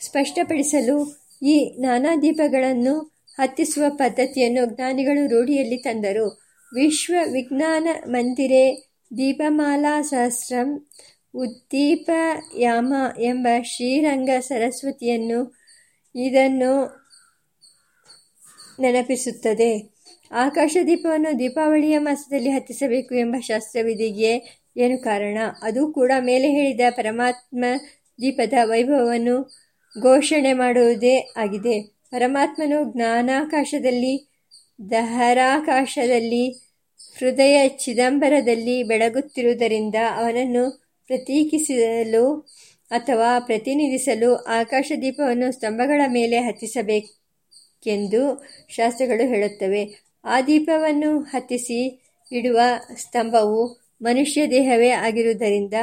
ಸ್ಪಷ್ಟಪಡಿಸಲು 0.00 1.22
ಈ 1.42 1.80
ನಾನಾ 1.80 2.16
ದೀಪಗಳನ್ನು 2.16 3.11
ಹತ್ತಿಸುವ 3.38 3.84
ಪದ್ಧತಿಯನ್ನು 3.88 4.74
ಜ್ಞಾನಿಗಳು 4.74 5.28
ರೂಢಿಯಲ್ಲಿ 5.28 5.76
ತಂದರು. 5.76 6.42
ವಿಶ್ವ 6.74 7.14
ವಿಜ್ಞಾನ 7.32 7.88
ಮಂದಿರೆ 8.06 8.88
ದೀಪಮಾಲಾ 9.16 10.02
ಸಹಸ್ರಂ 10.02 10.86
ಉದ್ದೀಪಯಾಮ 11.34 12.94
ಎಂಬ 13.18 13.46
ಶ್ರೀರಂಗ 13.62 14.30
ಸರಸ್ವತಿಯನ್ನು 14.40 15.56
ಇದನ್ನು 16.14 17.02
ನೆನಪಿಸುತ್ತದೆ. 18.80 19.92
ಆಕಾಶ 20.32 20.76
ದೀಪವನ್ನು 20.86 21.38
ದೀಪಾವಳಿಯ 21.38 21.98
ಮಾಸದಲ್ಲಿ 21.98 22.50
ಹತ್ತಿಸಬೇಕು 22.50 23.14
ಎಂಬ 23.14 23.36
ಶಾಸ್ತ್ರವಿದೆಯೇ 23.40 24.62
ಏನು 24.76 24.98
ಕಾರಣ? 24.98 25.38
ಅದು 25.62 25.92
ಕೂಡ 25.92 26.12
ಮೇಲೆ 26.20 26.50
ಹೇಳಿದ 26.50 26.80
ಪರಮಾತ್ಮ 26.90 27.64
ದೀಪದ 28.20 28.52
ವೈಭವವನ್ನು 28.64 29.42
ಘೋಷಣೆ 30.00 30.52
ಮಾಡುವುದೇ 30.52 31.32
ಆಗಿದೆ. 31.36 31.91
ಪರಮಾತ್ಮನು 32.12 32.92
ಜ್ಞಾನಾಕಾಶದಲ್ಲಿ, 32.92 34.30
ದಹರಾಕಾಶದಲ್ಲಿ, 34.90 36.72
ಹೃದಯ 37.18 37.68
ಚಿದಂಬರದಲ್ಲಿ 37.68 38.82
ಬೆಳಗುತ್ತಿರುವುದರಿಂದ 38.82 39.94
ಅವನನ್ನು 40.16 40.92
ಪ್ರತೀಕಿಸಲು 41.06 42.48
ಅಥವಾ 42.90 43.38
ಪ್ರತಿನಿಧಿಸಲು 43.38 44.34
ಆಕಾಶ 44.34 44.92
ದೀಪವನ್ನು 45.02 45.52
ಸ್ತಂಭಗಳ 45.52 46.00
ಮೇಲೆ 46.08 46.38
ಹತ್ತಿಸಬೇಕೆಂದು 46.38 48.44
ಶಾಸ್ತ್ರಗಳು 48.68 49.28
ಹೇಳುತ್ತವೆ. 49.28 50.12
ಆ 50.24 50.40
ದೀಪವನ್ನು 50.40 51.20
ಹತ್ತಿಸಿ 51.20 52.02
ಇಡುವ 52.32 52.60
ಸ್ತಂಭವು 52.96 53.82
ಮನುಷ್ಯ 54.02 54.46
ದೇಹವೇ 54.46 54.88
ಆಗಿರುವುದರಿಂದ 54.88 55.74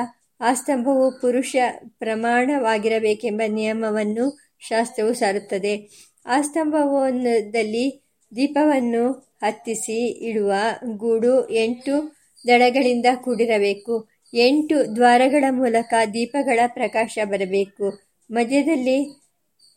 ಆ 0.41 0.53
ಸ್ತಂಭವು 0.53 1.21
ಪುರುಷ 1.21 1.55
ಪ್ರಮಾಣವಾಗಿರಬೇಕೆಂಬ 1.99 3.41
ನಿಯಮವನ್ನು 3.47 4.49
ಶಾಸ್ತ್ರವು 4.59 5.13
ಸಾರುತ್ತದೆ. 5.13 5.89
ಆ 6.29 6.41
ಸ್ತಂಭವೊಂದಲ್ಲಿ 6.41 8.03
ದೀಪವನ್ನು 8.35 9.11
ಹತ್ತಿಸಿ 9.43 10.07
ಇಡುವ 10.07 10.53
ಗೂಡು 10.97 11.49
ಎಂಟು 11.49 12.15
ದಳಗಳಿಂದ 12.47 13.05
ಕೂಡಿರಬೇಕು. 13.15 14.09
ಎಂಟು 14.33 14.95
ದ್ವಾರಗಳ 14.95 15.43
ಮೂಲಕ 15.49 15.93
ದೀಪಗಳ 16.13 16.59
ಪ್ರಕಾಶ 16.67 17.19
ಬರಬೇಕು. 17.23 17.99
ಮಧ್ಯದಲ್ಲಿ 18.31 19.05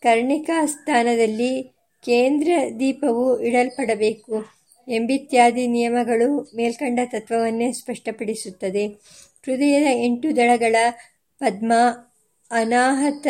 ಕರ್ಣಿಕಾ 0.00 0.66
ಸ್ಥಾನದಲ್ಲಿ 0.66 1.62
ಕೇಂದ್ರ 2.04 2.48
ದೀಪವು 2.80 3.40
ಇಡಲ್ಪಡಬೇಕು 3.42 4.44
ಎಂಬಿತ್ಯಾದಿ 4.88 5.66
ನಿಯಮಗಳು 5.66 6.52
ಮೇಲ್ಕಂಡ 6.56 7.00
ತತ್ವವನ್ನೇ 7.04 7.72
ಸ್ಪಷ್ಟಪಡಿಸುತ್ತದೆ. 7.72 8.86
ಹೃದಯದ 9.44 9.86
ಎಂಟು 9.90 10.36
ದಳಗಳ 10.36 10.76
ಪದ್ಮ, 11.38 11.72
ಅನಾಹತ 12.50 13.26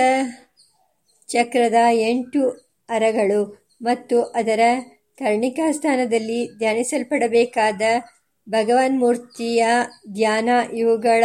ಚಕ್ರದ 1.29 1.75
ಎಂಟು 1.93 2.72
ಅರಗಳು 2.89 3.69
ಮತ್ತು 3.83 4.23
ಅದರ 4.23 4.61
ಕರ್ಣಿಕಾ 5.19 5.73
ಸ್ಥಾನದಲ್ಲಿ 5.73 6.59
ಧ್ಯಾನಿಸಲ್ಪಡಬೇಕಾದ 6.59 7.83
ಭಗವನ್ಮೂರ್ತಿಯ 8.49 9.67
ಧ್ಯಾನ 10.13 10.49
ಇವುಗಳ 10.73 11.25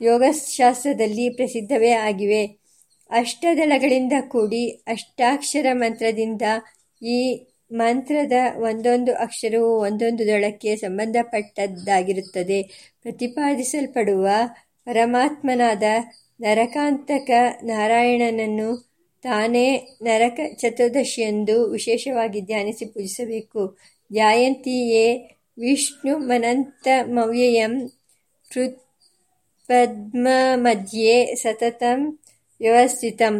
ಯೋಗಶಾಸ್ತ್ರದಲ್ಲಿ 0.00 1.30
ಪ್ರಸಿದ್ಧವೇ 1.30 1.90
ಆಗಿವೆ. 1.90 2.46
ಅಷ್ಟದಳಗಳಿಂದ 3.10 4.12
ಕೂಡಿ 4.28 4.68
ಅಷ್ಟಾಕ್ಷರ 4.68 5.66
ಮಂತ್ರದಿಂದ 5.72 6.42
ಈ 7.02 7.46
ಮಂತ್ರದ 7.72 8.32
ಒಂದೊಂದು 8.56 9.14
ಅಕ್ಷರವು 9.14 9.80
ಒಂದೊಂದು 9.80 10.26
ದಳಕ್ಕೆ 10.26 10.76
ಸಂಬಂಧಪಟ್ಟದ್ದಾಗಿರುತ್ತದೆ. 10.76 12.62
ಪ್ರತಿಪಾದಿಸಲ್ಪಡುವ 13.02 14.28
ಪರಮಾತ್ಮನಾದ 14.84 15.82
ನರಕಾಂತಕ 16.40 17.30
ನಾರಾಯಣನನ್ನು 17.62 18.95
ತಾನೇ 19.26 19.66
ನರಕ 20.02 20.40
ಚತುರ್ದಶಿಯೆಂದು 20.58 21.70
ವಿಶೇಷವಾಗಿ 21.70 22.40
ಧ್ಯಾನಿಸಿ 22.40 22.84
ಪೂಜಿಸಬೇಕು. 22.84 23.76
ಧ್ಯಾಯಂತಿಯೇ 24.12 25.06
ಪದ್ಮ 29.68 30.28
ಮಧ್ಯೆ 30.54 31.34
ಸತತಂ 31.34 32.18
ವ್ಯವಸ್ಥಿತಂ. 32.60 33.34